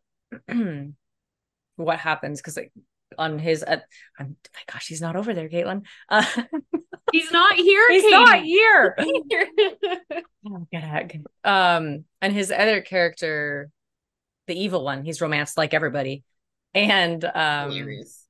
what 1.75 1.99
happens 1.99 2.39
because 2.39 2.57
like 2.57 2.71
on 3.17 3.37
his 3.39 3.63
uh, 3.63 3.77
I'm, 4.19 4.35
my 4.53 4.73
gosh, 4.73 4.87
he's 4.87 5.01
not 5.01 5.15
over 5.15 5.33
there, 5.33 5.49
Caitlin. 5.49 5.85
Uh, 6.09 6.25
he's 7.11 7.31
not 7.31 7.55
here. 7.55 7.91
he's 7.91 8.03
Katie. 8.03 8.11
not 8.15 8.41
here. 8.43 8.97
Oh, 10.45 10.67
get 10.73 10.83
heck. 10.83 11.15
Um, 11.45 12.03
and 12.21 12.33
his 12.33 12.51
other 12.51 12.81
character, 12.81 13.69
the 14.47 14.61
evil 14.61 14.83
one, 14.83 15.05
he's 15.05 15.21
romanced 15.21 15.57
like 15.57 15.73
everybody, 15.73 16.25
and 16.73 17.23
um, 17.23 17.71
Hilarious. 17.71 18.25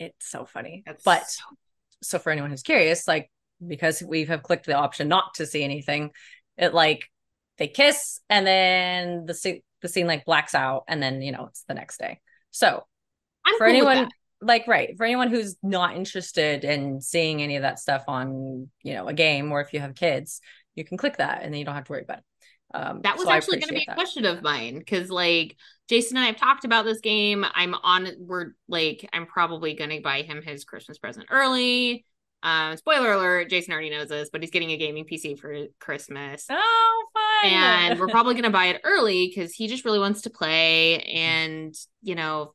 it's 0.00 0.28
so 0.28 0.44
funny. 0.44 0.82
That's 0.84 1.04
but 1.04 1.28
so- 1.28 1.44
so 2.02 2.18
for 2.18 2.30
anyone 2.30 2.50
who's 2.50 2.62
curious, 2.62 3.06
like 3.08 3.30
because 3.66 4.02
we 4.02 4.24
have 4.24 4.42
clicked 4.42 4.66
the 4.66 4.74
option 4.74 5.08
not 5.08 5.34
to 5.34 5.46
see 5.46 5.62
anything, 5.62 6.10
it 6.56 6.74
like 6.74 7.08
they 7.58 7.68
kiss 7.68 8.20
and 8.28 8.46
then 8.46 9.26
the 9.26 9.34
scene 9.34 9.60
the 9.82 9.88
scene 9.88 10.06
like 10.06 10.24
blacks 10.24 10.54
out 10.54 10.84
and 10.88 11.02
then 11.02 11.22
you 11.22 11.32
know 11.32 11.46
it's 11.46 11.64
the 11.64 11.74
next 11.74 11.98
day. 11.98 12.20
So 12.50 12.84
I'm 13.44 13.56
for 13.56 13.66
cool 13.66 13.76
anyone 13.76 14.08
like 14.42 14.66
right 14.66 14.96
for 14.96 15.04
anyone 15.04 15.28
who's 15.28 15.56
not 15.62 15.96
interested 15.96 16.64
in 16.64 17.00
seeing 17.00 17.42
any 17.42 17.56
of 17.56 17.62
that 17.62 17.78
stuff 17.78 18.04
on 18.08 18.68
you 18.82 18.94
know 18.94 19.06
a 19.08 19.14
game 19.14 19.52
or 19.52 19.60
if 19.60 19.72
you 19.72 19.80
have 19.80 19.94
kids 19.94 20.40
you 20.74 20.84
can 20.84 20.98
click 20.98 21.16
that 21.18 21.42
and 21.42 21.52
then 21.52 21.58
you 21.58 21.64
don't 21.64 21.76
have 21.76 21.84
to 21.84 21.92
worry 21.92 22.02
about 22.02 22.18
it 22.18 22.24
um 22.74 23.00
That 23.02 23.16
was 23.16 23.26
so 23.26 23.32
actually 23.32 23.58
going 23.58 23.68
to 23.68 23.74
be 23.74 23.82
a 23.82 23.86
that. 23.88 23.96
question 23.96 24.24
of 24.24 24.42
mine 24.42 24.78
because, 24.78 25.10
like, 25.10 25.56
Jason 25.88 26.16
and 26.16 26.24
I 26.24 26.28
have 26.28 26.36
talked 26.36 26.64
about 26.64 26.84
this 26.84 27.00
game. 27.00 27.44
I'm 27.54 27.74
on. 27.74 28.08
We're 28.18 28.52
like, 28.68 29.08
I'm 29.12 29.26
probably 29.26 29.74
going 29.74 29.90
to 29.90 30.00
buy 30.00 30.22
him 30.22 30.42
his 30.42 30.64
Christmas 30.64 30.98
present 30.98 31.26
early. 31.30 32.04
Um, 32.42 32.76
spoiler 32.76 33.12
alert: 33.12 33.50
Jason 33.50 33.72
already 33.72 33.90
knows 33.90 34.08
this, 34.08 34.30
but 34.30 34.40
he's 34.42 34.50
getting 34.50 34.72
a 34.72 34.76
gaming 34.76 35.04
PC 35.04 35.38
for 35.38 35.54
Christmas, 35.78 36.46
oh 36.50 37.04
fun 37.12 37.50
and 37.50 38.00
we're 38.00 38.08
probably 38.08 38.34
going 38.34 38.44
to 38.44 38.50
buy 38.50 38.66
it 38.66 38.80
early 38.84 39.28
because 39.28 39.52
he 39.52 39.68
just 39.68 39.84
really 39.84 39.98
wants 39.98 40.22
to 40.22 40.30
play. 40.30 41.00
And 41.00 41.74
you 42.02 42.14
know, 42.14 42.54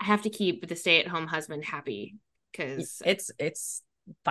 I 0.00 0.04
have 0.04 0.22
to 0.22 0.30
keep 0.30 0.66
the 0.66 0.76
stay-at-home 0.76 1.26
husband 1.26 1.64
happy 1.64 2.16
because 2.52 3.02
it's 3.04 3.30
it's 3.38 3.82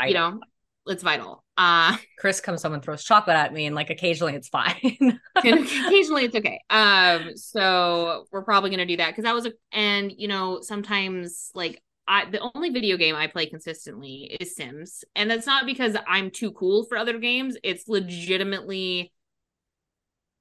you 0.06 0.14
know 0.14 0.40
it's 0.88 1.04
vital. 1.04 1.44
Uh, 1.58 1.98
chris 2.18 2.40
comes 2.42 2.64
home 2.64 2.74
and 2.74 2.84
throws 2.84 3.04
chocolate 3.04 3.38
at 3.38 3.54
me 3.54 3.66
and 3.66 3.76
like 3.76 3.90
occasionally 3.90 4.34
it's 4.36 4.50
fine. 4.50 5.20
And 5.46 5.60
occasionally 5.66 6.26
it's 6.26 6.36
okay. 6.36 6.62
Um 6.70 7.36
so 7.36 8.26
we're 8.32 8.44
probably 8.44 8.70
gonna 8.70 8.86
do 8.86 8.98
that 8.98 9.10
because 9.12 9.24
that 9.24 9.34
was 9.36 9.46
a 9.46 9.54
and 9.72 10.12
you 10.16 10.28
know 10.28 10.62
sometimes 10.62 11.52
like 11.56 11.82
I 12.08 12.26
the 12.30 12.40
only 12.56 12.70
video 12.70 12.98
game 12.98 13.16
I 13.16 13.28
play 13.28 13.46
consistently 13.48 14.38
is 14.40 14.56
Sims 14.56 15.04
and 15.16 15.30
that's 15.30 15.46
not 15.48 15.66
because 15.66 15.96
I'm 16.08 16.32
too 16.32 16.52
cool 16.52 16.86
for 16.86 16.98
other 16.98 17.18
games. 17.20 17.58
It's 17.64 17.88
legitimately 17.88 19.12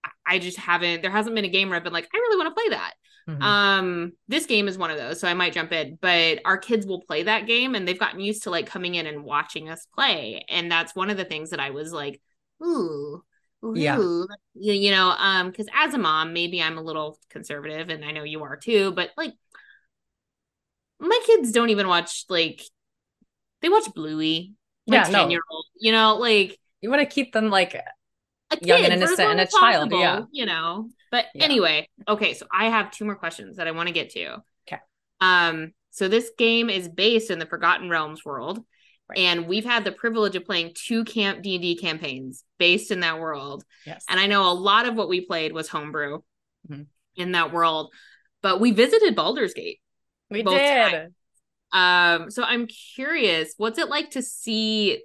I- 0.04 0.34
I 0.34 0.38
just 0.38 0.58
haven't 0.58 1.02
there 1.02 1.10
hasn't 1.10 1.34
been 1.34 1.44
a 1.44 1.48
game 1.48 1.68
where 1.68 1.76
I've 1.76 1.84
been 1.84 1.92
like 1.92 2.08
I 2.12 2.18
really 2.18 2.36
want 2.36 2.54
to 2.54 2.60
play 2.60 2.68
that 2.70 2.94
Mhm. 3.26 3.40
um 3.40 4.12
this 4.28 4.46
game 4.46 4.68
is 4.68 4.78
one 4.78 4.90
of 4.90 4.98
those 4.98 5.20
so 5.20 5.28
I 5.28 5.34
might 5.34 5.52
jump 5.52 5.72
in 5.72 5.98
but 6.00 6.40
our 6.44 6.58
kids 6.58 6.86
will 6.86 7.00
play 7.02 7.24
that 7.24 7.46
game 7.46 7.74
and 7.74 7.86
they've 7.86 7.98
gotten 7.98 8.20
used 8.20 8.44
to 8.44 8.50
like 8.50 8.66
coming 8.66 8.94
in 8.94 9.06
and 9.06 9.24
watching 9.24 9.68
us 9.68 9.86
play 9.94 10.44
and 10.48 10.70
that's 10.70 10.94
one 10.94 11.10
of 11.10 11.16
the 11.16 11.24
things 11.24 11.50
that 11.50 11.60
I 11.60 11.70
was 11.70 11.92
like 11.92 12.20
ooh 12.64 13.22
Yeah. 13.74 13.98
you, 14.54 14.72
you 14.72 14.90
know 14.90 15.10
um 15.18 15.50
because 15.50 15.66
as 15.74 15.94
a 15.94 15.98
mom 15.98 16.32
maybe 16.32 16.62
I'm 16.62 16.78
a 16.78 16.82
little 16.82 17.18
conservative 17.30 17.88
and 17.90 18.04
I 18.04 18.12
know 18.12 18.24
you 18.24 18.42
are 18.42 18.56
too 18.56 18.92
but 18.92 19.10
like 19.16 19.32
my 21.00 21.20
kids 21.26 21.52
don't 21.52 21.70
even 21.70 21.88
watch 21.88 22.24
like 22.28 22.62
they 23.60 23.68
watch 23.68 23.92
Bluey 23.94 24.54
like 24.86 25.04
Yeah, 25.04 25.08
no. 25.08 25.28
10 25.28 25.30
year 25.30 25.42
old 25.50 25.66
you 25.78 25.92
know 25.92 26.16
like 26.16 26.58
you 26.80 26.90
want 26.90 27.00
to 27.00 27.06
keep 27.14 27.32
them 27.32 27.50
like 27.50 27.76
a 28.62 28.66
Young 28.66 28.78
and 28.78 28.86
kid, 28.88 28.92
innocent 28.94 29.20
and 29.30 29.40
a 29.40 29.46
child, 29.46 29.90
possible, 29.90 30.00
yeah. 30.00 30.22
you 30.32 30.46
know. 30.46 30.90
But 31.10 31.26
Yeah. 31.34 31.44
anyway, 31.44 31.88
okay, 32.08 32.34
so 32.34 32.46
I 32.52 32.66
have 32.70 32.90
two 32.90 33.04
more 33.04 33.16
questions 33.16 33.56
that 33.56 33.66
I 33.66 33.70
want 33.72 33.88
to 33.88 33.92
get 33.92 34.10
to. 34.10 34.42
Okay. 34.68 34.80
Um, 35.20 35.72
so 35.90 36.08
this 36.08 36.30
game 36.38 36.70
is 36.70 36.88
based 36.88 37.30
in 37.30 37.38
the 37.38 37.46
Forgotten 37.46 37.88
Realms 37.90 38.24
world, 38.24 38.64
Right. 39.08 39.18
and 39.18 39.46
we've 39.46 39.64
had 39.64 39.84
the 39.84 39.92
privilege 39.92 40.36
of 40.36 40.44
playing 40.44 40.72
two 40.74 41.04
camp 41.04 41.42
D 41.42 41.54
and 41.56 41.62
D 41.62 41.76
campaigns 41.76 42.44
based 42.58 42.90
in 42.90 43.00
that 43.00 43.18
world. 43.20 43.64
yes 43.86 44.04
And 44.08 44.18
I 44.18 44.26
know 44.26 44.50
a 44.50 44.54
lot 44.54 44.86
of 44.86 44.94
what 44.94 45.08
we 45.08 45.26
played 45.26 45.52
was 45.52 45.68
homebrew 45.68 46.20
Mhm. 46.70 46.86
in 47.16 47.32
that 47.32 47.52
world, 47.52 47.92
but 48.42 48.60
we 48.60 48.70
visited 48.70 49.14
Baldur's 49.16 49.54
Gate. 49.54 49.80
we 50.30 50.42
both 50.42 50.54
did 50.56 51.12
Um, 51.72 52.30
so 52.30 52.42
I'm 52.42 52.66
curious, 52.66 53.54
what's 53.58 53.78
it 53.78 53.88
like 53.88 54.10
to 54.12 54.22
see 54.22 55.02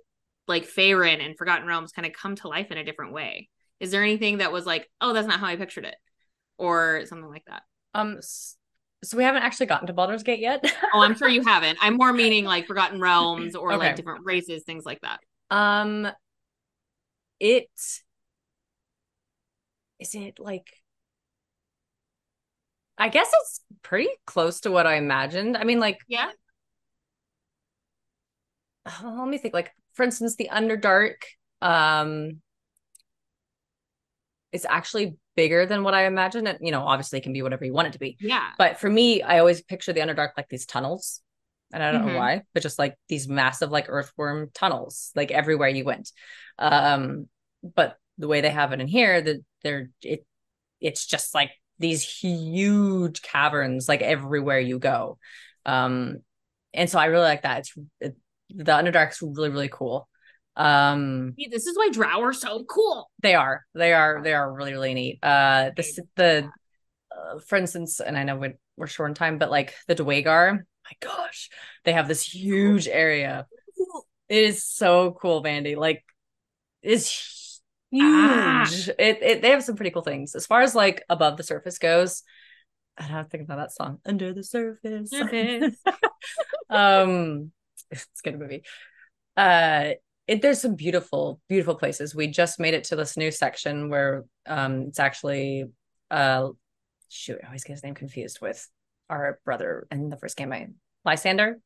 like 0.47 0.65
Faerun 0.67 1.23
and 1.23 1.38
Forgotten 1.38 1.67
Realms 1.67 1.91
kind 1.91 2.05
of 2.05 2.13
come 2.13 2.36
to 2.38 2.47
life 2.47 2.71
in 2.71 2.77
a 2.77 2.83
different 2.83 3.13
way? 3.13 3.49
Is 3.79 3.91
there 3.91 4.03
anything 4.03 4.39
that 4.39 4.51
was 4.51 4.65
like, 4.65 4.89
oh, 5.01 5.13
that's 5.13 5.27
not 5.27 5.39
how 5.39 5.47
I 5.47 5.55
pictured 5.55 5.86
it, 5.86 5.95
or 6.57 7.03
something 7.05 7.29
like 7.29 7.45
that? 7.47 7.63
um 7.93 8.19
so 9.03 9.15
we 9.15 9.23
haven't 9.23 9.43
actually 9.43 9.67
gotten 9.67 9.88
to 9.88 9.93
Baldur's 9.93 10.23
Gate 10.23 10.39
yet 10.39 10.63
Oh, 10.93 11.01
I'm 11.01 11.15
sure 11.15 11.27
you 11.27 11.43
haven't. 11.45 11.77
I'm 11.81 11.95
more 11.95 12.13
meaning 12.13 12.45
like 12.45 12.67
Forgotten 12.67 12.99
Realms 12.99 13.55
or 13.55 13.73
Okay. 13.73 13.89
like 13.89 13.95
different 13.95 14.25
races, 14.25 14.63
things 14.63 14.86
like 14.86 14.99
that. 15.01 15.19
Um, 15.49 16.07
it 17.39 17.69
is 19.99 20.15
it 20.15 20.39
like 20.39 20.67
I 22.97 23.10
guess 23.10 23.29
it's 23.41 23.62
pretty 23.83 24.10
close 24.25 24.62
to 24.62 24.71
what 24.71 24.88
I 24.88 24.95
imagined. 24.95 25.55
I 25.55 25.63
mean, 25.63 25.79
like, 25.79 25.99
Yeah. 26.07 26.31
oh, 28.86 29.15
let 29.19 29.27
me 29.27 29.38
think. 29.38 29.53
Like, 29.53 29.73
for 29.97 30.03
instance, 30.03 30.36
the 30.36 30.49
Underdark, 30.53 31.15
um, 31.62 32.41
is 34.51 34.65
actually 34.69 35.17
bigger 35.36 35.65
than 35.65 35.83
what 35.83 35.93
I 35.93 36.05
imagined. 36.05 36.47
And 36.47 36.57
you 36.62 36.71
know, 36.71 36.81
obviously, 36.83 37.19
it 37.19 37.23
can 37.23 37.33
be 37.33 37.41
whatever 37.41 37.65
you 37.65 37.73
want 37.73 37.89
it 37.89 37.93
to 37.93 37.99
be. 37.99 38.17
Yeah. 38.19 38.47
But 38.57 38.79
for 38.79 38.89
me, 38.89 39.21
I 39.21 39.39
always 39.39 39.62
picture 39.62 39.93
the 39.93 39.99
Underdark 39.99 40.31
like 40.38 40.49
these 40.49 40.65
tunnels. 40.65 41.21
And 41.73 41.83
I 41.83 41.91
don't 41.91 42.01
Mhm. 42.01 42.13
know 42.13 42.17
why, 42.17 42.43
but 42.53 42.63
just 42.63 42.79
like 42.79 42.95
these 43.10 43.27
massive 43.27 43.71
like 43.71 43.88
earthworm 43.89 44.51
tunnels, 44.53 45.12
like 45.15 45.31
everywhere 45.31 45.67
you 45.67 45.83
went. 45.83 46.12
Um, 46.57 47.27
but 47.75 47.97
the 48.17 48.29
way 48.29 48.39
they 48.39 48.49
have 48.49 48.71
it 48.71 48.79
in 48.79 48.88
here, 48.88 49.21
that 49.21 49.43
they're 49.63 49.89
it 50.01 50.25
it's 50.79 51.05
just 51.05 51.36
like 51.36 51.51
these 51.79 52.03
huge 52.03 53.21
caverns 53.21 53.89
like 53.89 54.01
everywhere 54.01 54.60
you 54.60 54.79
go. 54.79 55.17
Um, 55.65 56.19
and 56.73 56.89
so 56.89 56.99
I 56.99 57.05
really 57.05 57.25
like 57.25 57.41
that. 57.43 57.60
It's 57.60 57.73
it, 57.99 58.15
the 58.49 58.71
Underdark's 58.71 59.21
really, 59.21 59.49
really 59.49 59.69
cool. 59.71 60.07
Um 60.55 61.36
This 61.38 61.67
is 61.67 61.77
why 61.77 61.89
Drow 61.91 62.21
are 62.21 62.33
so 62.33 62.63
cool. 62.65 63.12
they 63.21 63.36
are. 63.36 63.65
They 63.75 63.93
are. 63.93 64.21
They 64.23 64.33
are 64.33 64.51
really, 64.51 64.73
really 64.73 64.93
neat. 64.93 65.19
Uh, 65.21 65.71
the 65.75 66.03
the, 66.15 66.49
uh, 67.12 67.39
for 67.47 67.57
instance, 67.57 67.99
and 67.99 68.17
I 68.17 68.23
know 68.23 68.38
we're, 68.38 68.57
we're 68.75 68.88
short 68.88 69.10
on 69.10 69.15
time, 69.15 69.38
but 69.38 69.51
like 69.51 69.75
the 69.88 69.95
Duergar, 69.95 70.53
my 70.53 70.91
gosh, 70.99 71.49
they 71.83 71.93
have 71.93 72.07
this 72.07 72.23
huge 72.23 72.88
area. 72.88 73.45
It 74.29 74.43
is 74.43 74.63
so 74.63 75.12
cool, 75.12 75.43
Vandy. 75.43 75.75
Like, 75.77 76.03
it's 76.81 77.62
huge. 77.91 78.03
Ah. 78.03 78.69
It, 78.97 79.19
it 79.21 79.41
they 79.41 79.51
have 79.51 79.63
some 79.63 79.75
pretty 79.75 79.91
cool 79.91 80.01
things 80.01 80.36
as 80.36 80.45
far 80.45 80.62
as 80.62 80.75
like 80.75 81.03
above 81.10 81.38
the 81.38 81.43
surface 81.43 81.77
goes. 81.77 82.23
I 82.97 83.07
don't 83.07 83.29
think 83.29 83.43
about 83.43 83.57
that 83.57 83.71
song. 83.73 83.99
Under 84.05 84.33
the 84.33 84.43
surface. 84.43 85.12
Surface. 85.12 85.75
um, 86.69 87.51
it's 87.91 88.21
a 88.23 88.30
good 88.30 88.39
movie. 88.39 88.63
Uh, 89.36 89.91
it, 90.28 90.41
there's 90.41 90.62
some 90.62 90.76
beautiful, 90.76 91.39
beautiful 91.47 91.76
places. 91.76 92.13
We 92.13 92.28
just 92.28 92.60
made 92.60 92.73
it 92.73 92.86
to 92.86 92.95
this 92.95 93.15
new 93.15 93.32
section 93.32 93.89
where 93.89 94.26
um, 94.45 94.82
it's 94.88 95.00
actually 95.00 95.65
uh, 96.12 96.50
shoot, 97.10 97.39
I 97.43 97.47
always 97.47 97.63
get 97.63 97.73
his 97.73 97.84
name 97.84 97.95
confused 97.95 98.39
with 98.41 98.67
our 99.10 99.39
brother 99.45 99.88
in 99.91 100.10
the 100.10 100.17
first 100.17 100.38
game. 100.38 100.52
I 100.52 100.67
Lysander, 101.06 101.60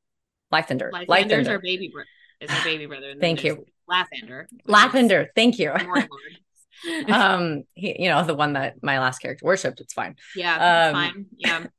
Lythander, 0.54 0.92
Lysander's 0.92 1.48
Lythander. 1.48 1.50
our 1.50 1.60
baby 1.60 1.90
bro- 1.92 2.04
is 2.40 2.50
my 2.50 2.64
baby 2.64 2.86
brother. 2.86 3.16
thank 3.20 3.44
you. 3.44 3.66
Lathander. 3.90 4.46
Lathander, 4.68 5.28
thank 5.36 5.60
you. 5.60 5.72
um, 7.12 7.64
he, 7.74 8.04
you 8.04 8.10
know, 8.10 8.24
the 8.24 8.36
one 8.36 8.54
that 8.54 8.82
my 8.84 9.00
last 9.00 9.20
character 9.20 9.46
worshipped. 9.46 9.82
It's 9.82 9.94
fine. 9.94 10.16
Yeah, 10.36 10.88
um, 10.88 10.94
fine. 10.94 11.26
Yeah. 11.38 11.66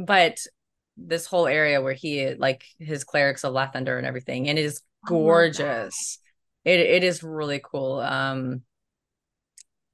But 0.00 0.38
this 0.98 1.26
whole 1.26 1.46
area 1.46 1.80
where 1.80 1.92
he 1.92 2.34
like 2.34 2.64
his 2.78 3.04
clerics 3.04 3.44
of 3.44 3.54
Lathander 3.54 3.96
and 3.96 4.06
everything, 4.06 4.48
and 4.48 4.58
it 4.58 4.64
is 4.64 4.82
gorgeous. 5.06 6.18
It 6.64 6.80
it 6.80 7.04
is 7.04 7.22
really 7.22 7.60
cool. 7.62 8.00
Um, 8.00 8.62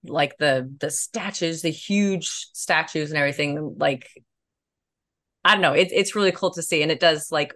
like 0.04 0.36
the 0.38 0.70
the 0.80 0.90
statues, 0.90 1.62
the 1.62 1.70
huge 1.70 2.28
statues 2.28 3.10
and 3.10 3.18
everything. 3.18 3.76
Like, 3.78 4.08
I 5.44 5.52
don't 5.52 5.62
know. 5.62 5.72
It's 5.72 5.92
it's 5.94 6.14
really 6.14 6.32
cool 6.32 6.52
to 6.52 6.62
see, 6.62 6.82
and 6.82 6.90
it 6.90 7.00
does 7.00 7.30
like 7.30 7.54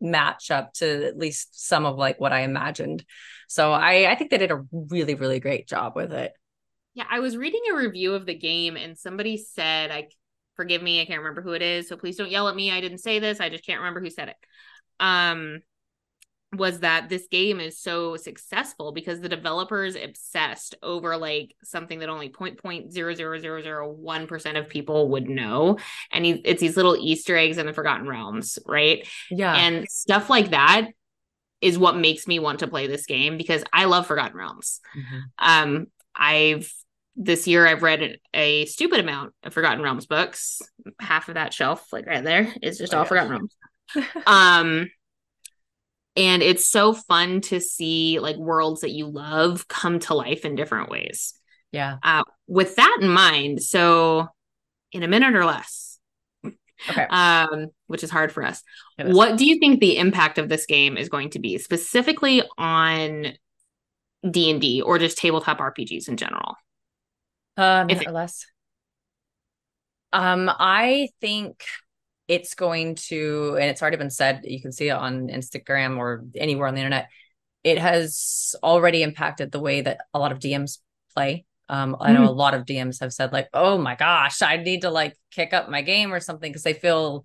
match 0.00 0.50
up 0.50 0.72
to 0.74 1.06
at 1.06 1.16
least 1.16 1.66
some 1.66 1.86
of 1.86 1.96
like 1.96 2.20
what 2.20 2.32
I 2.32 2.40
imagined. 2.40 3.04
So 3.48 3.72
I 3.72 4.10
I 4.10 4.14
think 4.14 4.30
they 4.30 4.38
did 4.38 4.50
a 4.50 4.64
really 4.72 5.14
really 5.14 5.40
great 5.40 5.68
job 5.68 5.94
with 5.96 6.12
it. 6.12 6.32
Yeah, 6.94 7.06
I 7.10 7.20
was 7.20 7.36
reading 7.36 7.62
a 7.72 7.76
review 7.76 8.14
of 8.14 8.24
the 8.24 8.38
game 8.38 8.76
and 8.76 8.96
somebody 8.96 9.36
said 9.36 9.90
I 9.90 10.08
forgive 10.56 10.82
me, 10.82 11.00
I 11.00 11.04
can't 11.04 11.20
remember 11.20 11.42
who 11.42 11.52
it 11.52 11.62
is, 11.62 11.88
so 11.88 11.96
please 11.96 12.16
don't 12.16 12.30
yell 12.30 12.48
at 12.48 12.56
me. 12.56 12.70
I 12.70 12.80
didn't 12.80 12.98
say 12.98 13.18
this. 13.18 13.40
I 13.40 13.48
just 13.48 13.66
can't 13.66 13.80
remember 13.80 14.00
who 14.00 14.10
said 14.10 14.28
it. 14.28 14.36
Um 15.00 15.62
was 16.56 16.80
that 16.80 17.08
this 17.08 17.26
game 17.30 17.60
is 17.60 17.78
so 17.78 18.16
successful 18.16 18.92
because 18.92 19.20
the 19.20 19.28
developers 19.28 19.96
obsessed 19.96 20.74
over 20.82 21.16
like 21.16 21.54
something 21.62 21.98
that 21.98 22.08
only 22.08 22.28
point 22.28 22.58
point 22.58 22.92
zero 22.92 23.14
zero 23.14 23.38
zero 23.38 23.62
zero 23.62 23.90
one 23.90 24.26
percent 24.26 24.56
of 24.56 24.68
people 24.68 25.08
would 25.10 25.28
know, 25.28 25.78
and 26.12 26.26
it's 26.26 26.60
these 26.60 26.76
little 26.76 26.96
Easter 26.96 27.36
eggs 27.36 27.58
in 27.58 27.66
the 27.66 27.72
Forgotten 27.72 28.08
Realms, 28.08 28.58
right? 28.66 29.06
Yeah, 29.30 29.54
and 29.54 29.86
stuff 29.88 30.30
like 30.30 30.50
that 30.50 30.88
is 31.60 31.78
what 31.78 31.96
makes 31.96 32.26
me 32.26 32.38
want 32.38 32.60
to 32.60 32.68
play 32.68 32.86
this 32.86 33.06
game 33.06 33.38
because 33.38 33.64
I 33.72 33.86
love 33.86 34.06
Forgotten 34.06 34.36
Realms. 34.36 34.80
Mm-hmm. 34.96 35.18
Um, 35.38 35.86
I've 36.14 36.72
this 37.16 37.46
year 37.46 37.66
I've 37.66 37.82
read 37.82 38.18
a 38.32 38.66
stupid 38.66 39.00
amount 39.00 39.34
of 39.42 39.54
Forgotten 39.54 39.82
Realms 39.82 40.06
books. 40.06 40.60
Half 41.00 41.28
of 41.28 41.34
that 41.34 41.52
shelf, 41.52 41.92
like 41.92 42.06
right 42.06 42.24
there, 42.24 42.52
is 42.62 42.78
just 42.78 42.94
oh, 42.94 42.98
all 42.98 43.04
yeah. 43.04 43.08
Forgotten 43.08 43.30
Realms. 43.30 43.56
um 44.26 44.88
and 46.16 46.42
it's 46.42 46.66
so 46.66 46.92
fun 46.92 47.40
to 47.40 47.60
see 47.60 48.18
like 48.20 48.36
worlds 48.36 48.82
that 48.82 48.92
you 48.92 49.06
love 49.06 49.66
come 49.68 49.98
to 49.98 50.14
life 50.14 50.44
in 50.44 50.54
different 50.54 50.90
ways 50.90 51.34
yeah 51.72 51.98
uh, 52.02 52.22
with 52.46 52.76
that 52.76 52.98
in 53.00 53.08
mind 53.08 53.62
so 53.62 54.28
in 54.92 55.02
a 55.02 55.08
minute 55.08 55.34
or 55.34 55.44
less 55.44 55.98
okay 56.88 57.06
um 57.10 57.66
which 57.86 58.04
is 58.04 58.10
hard 58.10 58.30
for 58.32 58.44
us 58.44 58.62
what 58.98 59.36
do 59.36 59.46
you 59.46 59.58
think 59.58 59.80
the 59.80 59.98
impact 59.98 60.38
of 60.38 60.48
this 60.48 60.66
game 60.66 60.96
is 60.96 61.08
going 61.08 61.30
to 61.30 61.38
be 61.38 61.58
specifically 61.58 62.42
on 62.58 63.26
d&d 64.28 64.82
or 64.82 64.98
just 64.98 65.18
tabletop 65.18 65.58
rpgs 65.58 66.08
in 66.08 66.16
general 66.16 66.54
um 67.56 67.88
uh, 67.90 68.00
or 68.06 68.12
less 68.12 68.46
um 70.12 70.50
i 70.58 71.08
think 71.20 71.64
it's 72.28 72.54
going 72.54 72.94
to, 72.94 73.56
and 73.60 73.70
it's 73.70 73.82
already 73.82 73.96
been 73.96 74.10
said, 74.10 74.42
you 74.44 74.60
can 74.60 74.72
see 74.72 74.88
it 74.88 74.92
on 74.92 75.28
Instagram 75.28 75.98
or 75.98 76.24
anywhere 76.34 76.68
on 76.68 76.74
the 76.74 76.80
internet. 76.80 77.08
It 77.62 77.78
has 77.78 78.54
already 78.62 79.02
impacted 79.02 79.52
the 79.52 79.60
way 79.60 79.82
that 79.82 80.00
a 80.12 80.18
lot 80.18 80.32
of 80.32 80.38
DMs 80.38 80.78
play. 81.14 81.44
Um, 81.68 81.96
I 81.98 82.12
know 82.12 82.20
mm-hmm. 82.20 82.28
a 82.28 82.32
lot 82.32 82.54
of 82.54 82.66
DMs 82.66 83.00
have 83.00 83.12
said 83.12 83.32
like, 83.32 83.48
"Oh 83.54 83.78
my 83.78 83.94
gosh, 83.94 84.42
I 84.42 84.58
need 84.58 84.82
to 84.82 84.90
like 84.90 85.16
kick 85.30 85.54
up 85.54 85.70
my 85.70 85.80
game 85.80 86.12
or 86.12 86.20
something" 86.20 86.50
because 86.50 86.62
they 86.62 86.74
feel 86.74 87.24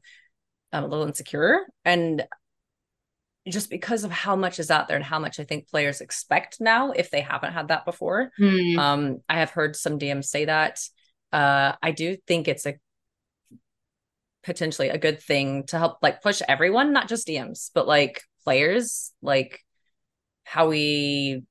um, 0.72 0.86
a 0.86 0.88
little 0.88 1.06
insecure, 1.06 1.60
and 1.84 2.26
just 3.50 3.70
because 3.70 4.04
of 4.04 4.12
how 4.12 4.36
much 4.36 4.60
is 4.60 4.72
out 4.72 4.88
there 4.88 4.98
and 4.98 5.06
how 5.06 5.20
much 5.20 5.40
I 5.40 5.44
think 5.44 5.70
players 5.70 6.02
expect 6.02 6.60
now 6.60 6.92
if 6.92 7.12
they 7.12 7.22
haven't 7.22 7.54
had 7.54 7.70
that 7.70 7.86
before. 7.86 8.32
Mm. 8.40 8.78
Um, 8.78 9.18
I 9.28 9.40
have 9.40 9.52
heard 9.52 9.76
some 9.76 10.00
DMs 10.00 10.26
say 10.26 10.46
that. 10.46 10.80
Uh, 11.32 11.74
I 11.82 11.92
do 11.92 12.18
think 12.28 12.48
it's 12.48 12.66
a 12.66 12.76
potentially 14.44 14.90
a 14.90 14.98
good 14.98 15.22
thing 15.22 15.64
to 15.68 15.78
help 15.78 15.98
like 16.02 16.22
push 16.22 16.42
everyone, 16.48 16.94
not 16.94 17.08
just 17.08 17.28
DMs, 17.28 17.72
but 17.74 17.88
like 17.88 18.24
players, 18.44 19.12
like 19.22 19.60
how 20.44 20.70
we 20.70 21.44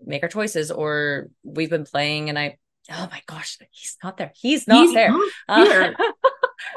make 0.00 0.22
our 0.22 0.28
choices 0.28 0.70
or 0.70 1.28
we've 1.42 1.70
been 1.70 1.84
playing 1.84 2.28
and 2.28 2.38
I 2.38 2.56
oh 2.90 3.08
my 3.10 3.20
gosh, 3.26 3.58
he's 3.70 3.96
not 4.02 4.16
there. 4.16 4.32
He's 4.34 4.66
not 4.66 4.86
he's 4.86 4.94
there. 4.94 5.12
Not 5.12 5.28
uh, 5.48 5.92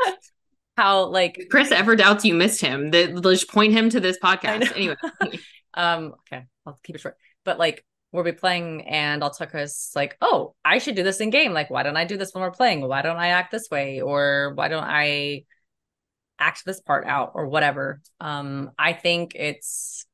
how 0.78 1.06
like 1.06 1.48
Chris 1.50 1.72
ever 1.72 1.96
doubts 1.96 2.26
you 2.26 2.34
missed 2.34 2.62
him. 2.62 2.92
That 2.92 3.22
just 3.24 3.50
point 3.50 3.74
him 3.74 3.90
to 3.90 4.00
this 4.00 4.18
podcast. 4.20 4.76
Anyway. 4.76 4.96
um 5.74 6.14
okay, 6.20 6.46
I'll 6.66 6.80
keep 6.84 6.96
it 6.96 7.00
short. 7.02 7.18
But 7.46 7.60
like 7.60 7.86
we'll 8.12 8.24
be 8.24 8.32
playing 8.34 8.88
and 8.88 9.24
I'll 9.24 9.32
tell 9.32 9.48
Chris 9.48 9.92
like, 9.96 10.18
oh, 10.22 10.54
I 10.66 10.80
should 10.80 10.96
do 10.96 11.04
this 11.04 11.22
in 11.22 11.30
game. 11.30 11.54
Like, 11.54 11.70
why 11.70 11.84
don't 11.84 11.96
I 11.96 12.04
do 12.04 12.18
this 12.18 12.34
when 12.34 12.42
we're 12.42 12.52
playing? 12.52 12.86
Why 12.86 13.02
don't 13.02 13.18
I 13.18 13.28
act 13.28 13.52
this 13.52 13.70
way? 13.72 14.02
Or 14.02 14.52
why 14.56 14.68
don't 14.68 14.84
I 14.84 15.46
act 16.42 16.66
this 16.66 16.82
part 16.82 17.06
out 17.06 17.32
or 17.36 17.48
whatever. 17.48 18.02
Um, 18.20 18.72
I 18.78 18.94
think 18.94 19.34
it's 19.36 20.06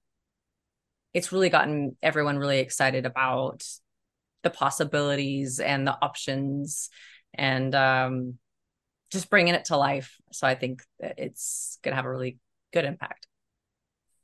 it's 1.13 1.31
really 1.31 1.49
gotten 1.49 1.95
everyone 2.03 2.37
really 2.37 2.59
excited 2.59 3.05
about 3.05 3.63
the 4.43 4.49
possibilities 4.49 5.59
and 5.59 5.87
the 5.87 5.97
options 5.99 6.89
and 7.33 7.73
um, 7.73 8.37
just 9.11 9.29
bringing 9.29 9.53
it 9.53 9.65
to 9.65 9.77
life. 9.77 10.15
So 10.31 10.47
I 10.47 10.55
think 10.55 10.83
that 10.99 11.15
it's 11.17 11.79
going 11.83 11.91
to 11.91 11.95
have 11.95 12.05
a 12.05 12.09
really 12.09 12.39
good 12.73 12.85
impact. 12.85 13.27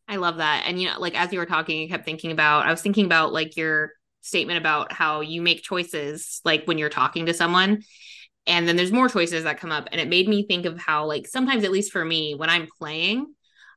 I 0.08 0.18
love 0.18 0.38
that. 0.38 0.66
And 0.68 0.82
you 0.82 0.90
know, 0.90 1.00
like 1.00 1.20
as 1.20 1.32
you 1.32 1.40
were 1.40 1.46
talking, 1.46 1.86
I 1.86 1.88
kept 1.88 2.06
thinking 2.06 2.32
about 2.32 2.66
I 2.66 2.72
was 2.72 2.82
thinking 2.82 3.06
about 3.06 3.32
like 3.32 3.56
your 3.56 3.94
statement 4.24 4.58
about 4.58 4.92
how 4.92 5.22
you 5.22 5.42
make 5.42 5.62
choices 5.62 6.42
like 6.46 6.66
when 6.66 6.78
you're 6.78 6.90
talking 6.90 7.26
to 7.26 7.34
someone 7.34 7.84
and 8.48 8.68
then 8.68 8.76
there's 8.76 8.92
more 8.92 9.10
choices 9.10 9.44
that 9.44 9.60
come 9.60 9.72
up 9.72 9.88
and 9.92 10.00
it 10.00 10.08
made 10.08 10.28
me 10.28 10.46
think 10.46 10.66
of 10.66 10.80
how 10.80 11.06
like 11.06 11.28
sometimes 11.28 11.64
at 11.64 11.72
least 11.72 11.92
for 11.92 12.04
me 12.04 12.34
when 12.34 12.50
i'm 12.50 12.68
playing 12.80 13.28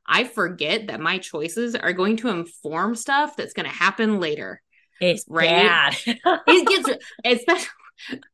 i 0.07 0.23
forget 0.23 0.87
that 0.87 1.01
my 1.01 1.17
choices 1.17 1.75
are 1.75 1.91
going 1.91 2.15
to 2.15 2.29
inform 2.29 2.95
stuff 2.95 3.35
that's 3.35 3.53
going 3.53 3.65
to 3.65 3.75
happen 3.75 4.21
later 4.21 4.61
it's 5.01 5.25
right 5.27 5.49
bad. 5.49 5.95
it 6.47 6.67
gets 6.67 7.03
especially 7.25 7.67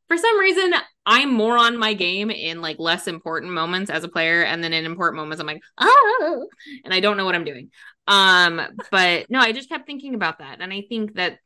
for 0.07 0.17
some 0.17 0.39
reason 0.39 0.73
i'm 1.05 1.33
more 1.33 1.57
on 1.57 1.77
my 1.77 1.93
game 1.93 2.29
in 2.29 2.61
like 2.61 2.77
less 2.79 3.07
important 3.07 3.51
moments 3.51 3.89
as 3.89 4.03
a 4.03 4.09
player 4.09 4.43
and 4.43 4.63
then 4.63 4.73
in 4.73 4.85
important 4.85 5.17
moments 5.17 5.39
i'm 5.39 5.47
like 5.47 5.61
oh 5.79 6.47
and 6.83 6.93
i 6.93 6.99
don't 6.99 7.17
know 7.17 7.25
what 7.25 7.35
i'm 7.35 7.45
doing 7.45 7.69
um 8.07 8.61
but 8.91 9.29
no 9.29 9.39
i 9.39 9.51
just 9.51 9.69
kept 9.69 9.85
thinking 9.85 10.15
about 10.15 10.39
that 10.39 10.61
and 10.61 10.73
i 10.73 10.83
think 10.87 11.13
that 11.15 11.37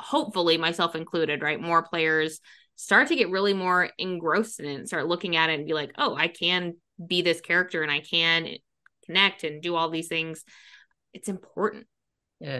hopefully 0.00 0.58
myself 0.58 0.94
included 0.94 1.42
right 1.42 1.60
more 1.60 1.82
players 1.82 2.40
start 2.76 3.08
to 3.08 3.16
get 3.16 3.30
really 3.30 3.54
more 3.54 3.90
engrossed 3.98 4.60
in 4.60 4.66
it 4.66 4.74
and 4.74 4.86
start 4.86 5.08
looking 5.08 5.34
at 5.34 5.50
it 5.50 5.54
and 5.54 5.66
be 5.66 5.72
like, 5.72 5.92
oh, 5.98 6.14
I 6.14 6.28
can 6.28 6.74
be 7.04 7.22
this 7.22 7.40
character 7.40 7.82
and 7.82 7.90
I 7.90 8.00
can 8.00 8.48
connect 9.06 9.44
and 9.44 9.62
do 9.62 9.74
all 9.74 9.90
these 9.90 10.08
things. 10.08 10.44
It's 11.12 11.28
important 11.28 11.86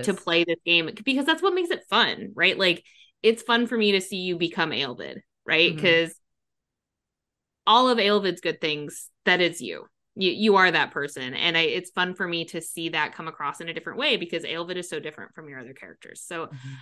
to 0.05 0.15
play 0.15 0.45
this 0.45 0.57
game 0.65 0.91
because 1.05 1.27
that's 1.27 1.43
what 1.43 1.55
makes 1.55 1.71
it 1.71 1.85
fun, 1.91 2.33
right? 2.35 2.59
Like 2.59 2.83
it's 3.23 3.43
fun 3.43 3.67
for 3.67 3.77
me 3.77 3.93
to 3.93 4.01
see 4.01 4.19
you 4.19 4.37
become 4.37 4.71
Aelvid, 4.71 5.21
right? 5.47 5.75
Because 5.75 6.11
mm-hmm. 6.11 7.73
all 7.73 7.89
of 7.89 7.99
Aelvid's 7.99 8.41
good 8.41 8.61
things, 8.61 9.11
that 9.25 9.41
is 9.41 9.61
you. 9.61 9.87
You 10.15 10.31
you 10.31 10.57
are 10.57 10.71
that 10.71 10.93
person. 10.93 11.35
And 11.35 11.57
I 11.59 11.63
it's 11.63 11.91
fun 11.91 12.15
for 12.15 12.27
me 12.27 12.47
to 12.47 12.61
see 12.61 12.91
that 12.91 13.15
come 13.15 13.29
across 13.29 13.61
in 13.61 13.69
a 13.69 13.75
different 13.75 13.99
way 13.99 14.17
because 14.17 14.45
Aelvid 14.45 14.77
is 14.77 14.89
so 14.89 14.99
different 14.99 15.35
from 15.35 15.49
your 15.49 15.61
other 15.61 15.75
characters. 15.75 16.23
So 16.23 16.47
mm-hmm. 16.47 16.75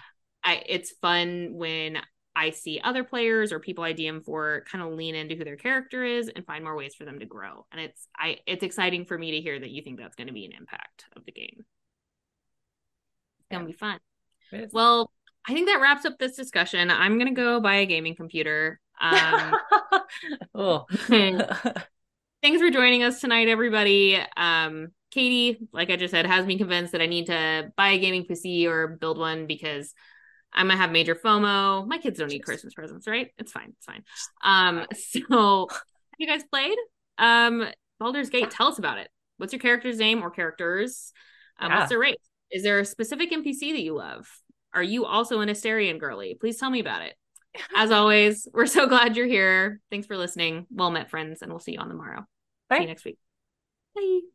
I 0.45 0.63
it's 0.67 0.93
fun 0.93 1.55
when 1.55 1.99
I 2.37 2.51
see 2.51 2.81
other 2.83 3.05
players 3.05 3.53
or 3.53 3.61
people 3.61 3.85
I 3.85 3.93
DM 3.93 4.25
for 4.25 4.65
kind 4.71 4.85
of 4.85 4.93
lean 4.93 5.15
into 5.15 5.37
who 5.37 5.45
their 5.45 5.57
character 5.57 6.05
is 6.05 6.29
and 6.29 6.45
find 6.45 6.65
more 6.65 6.77
ways 6.77 6.95
for 6.95 7.05
them 7.05 7.21
to 7.21 7.27
grow. 7.27 7.67
And 7.73 7.81
it's 7.81 8.09
I 8.17 8.39
it's 8.47 8.63
exciting 8.63 9.05
for 9.05 9.17
me 9.17 9.33
to 9.33 9.41
hear 9.41 9.59
that 9.59 9.71
you 9.71 9.83
think 9.83 9.99
that's 9.99 10.17
going 10.17 10.29
to 10.29 10.33
be 10.33 10.45
an 10.45 10.53
impact 10.53 11.07
of 11.17 11.25
the 11.25 11.33
game. 11.33 11.65
It's 13.41 13.49
gonna 13.51 13.67
be 13.67 13.73
fun. 13.73 13.99
Well, 14.73 15.11
I 15.47 15.53
think 15.53 15.69
that 15.69 15.81
wraps 15.81 16.05
up 16.05 16.19
this 16.19 16.37
discussion. 16.37 16.91
I'm 16.91 17.19
gonna 17.19 17.33
go 17.33 17.61
buy 17.61 17.77
a 17.77 17.87
gaming 17.87 18.15
computer. 18.15 18.81
Um, 19.01 19.55
oh. 20.55 20.87
thanks 21.09 22.61
for 22.61 22.71
joining 22.71 23.03
us 23.03 23.21
tonight, 23.21 23.49
everybody. 23.49 24.19
Um, 24.37 24.89
Katie, 25.11 25.69
like 25.73 25.91
I 25.91 25.97
just 25.97 26.13
said, 26.13 26.27
has 26.27 26.47
me 26.47 26.59
convinced 26.59 26.93
that 26.93 27.01
I 27.01 27.07
need 27.07 27.27
to 27.27 27.73
buy 27.77 27.91
a 27.91 27.99
gaming 27.99 28.25
PC 28.25 28.67
or 28.67 28.89
build 28.89 29.19
one 29.19 29.47
because 29.47 29.95
I'm 30.53 30.69
gonna 30.69 30.79
have 30.79 30.91
major 30.91 31.15
FOMO. 31.15 31.87
My 31.87 31.99
kids 31.99 32.19
don't 32.19 32.31
need 32.31 32.41
Christmas 32.41 32.75
presents, 32.75 33.07
right? 33.07 33.31
It's 33.39 33.53
fine. 33.53 33.75
It's 33.77 33.87
fine. 33.87 34.03
Um, 34.43 34.87
so 35.29 35.69
have 35.71 36.19
you 36.19 36.27
guys 36.27 36.43
played? 36.45 36.77
Um, 37.19 37.67
Baldur's 38.01 38.31
Gate, 38.31 38.51
tell 38.51 38.69
us 38.69 38.79
about 38.79 38.99
it. 38.99 39.09
What's 39.37 39.53
your 39.53 39.61
character's 39.61 39.99
name 39.99 40.23
or 40.23 40.31
characters? 40.31 41.13
Um, 41.59 41.71
yeah. 41.71 41.79
What's 41.79 41.91
their 41.91 41.99
race? 41.99 42.17
Is 42.51 42.63
there 42.63 42.81
a 42.81 42.85
specific 42.85 43.33
NPC 43.33 43.73
that 43.73 43.83
you 43.83 43.95
love? 43.95 44.29
Are 44.75 44.83
you 44.83 45.07
also 45.07 45.41
an 45.41 45.49
Astarion 45.49 45.99
girly? 45.99 46.37
Please 46.39 46.59
tell 46.59 46.71
me 46.71 46.81
about 46.81 47.03
it. 47.03 47.15
As 47.75 47.91
always, 47.93 48.49
we're 48.53 48.67
so 48.67 48.87
glad 48.87 49.17
you're 49.17 49.27
here. 49.27 49.81
Thanks 49.91 50.07
for 50.07 50.17
listening. 50.17 50.67
Well 50.71 50.91
met, 50.91 51.11
friends, 51.11 51.43
and 51.43 51.51
we'll 51.51 51.61
see 51.61 51.73
you 51.73 51.79
on 51.79 51.89
the 51.89 51.95
morrow. 51.95 52.27
Bye. 52.69 52.77
See 52.77 52.83
you 52.83 52.89
next 52.89 53.05
week. 53.05 53.19
Bye. 53.95 54.21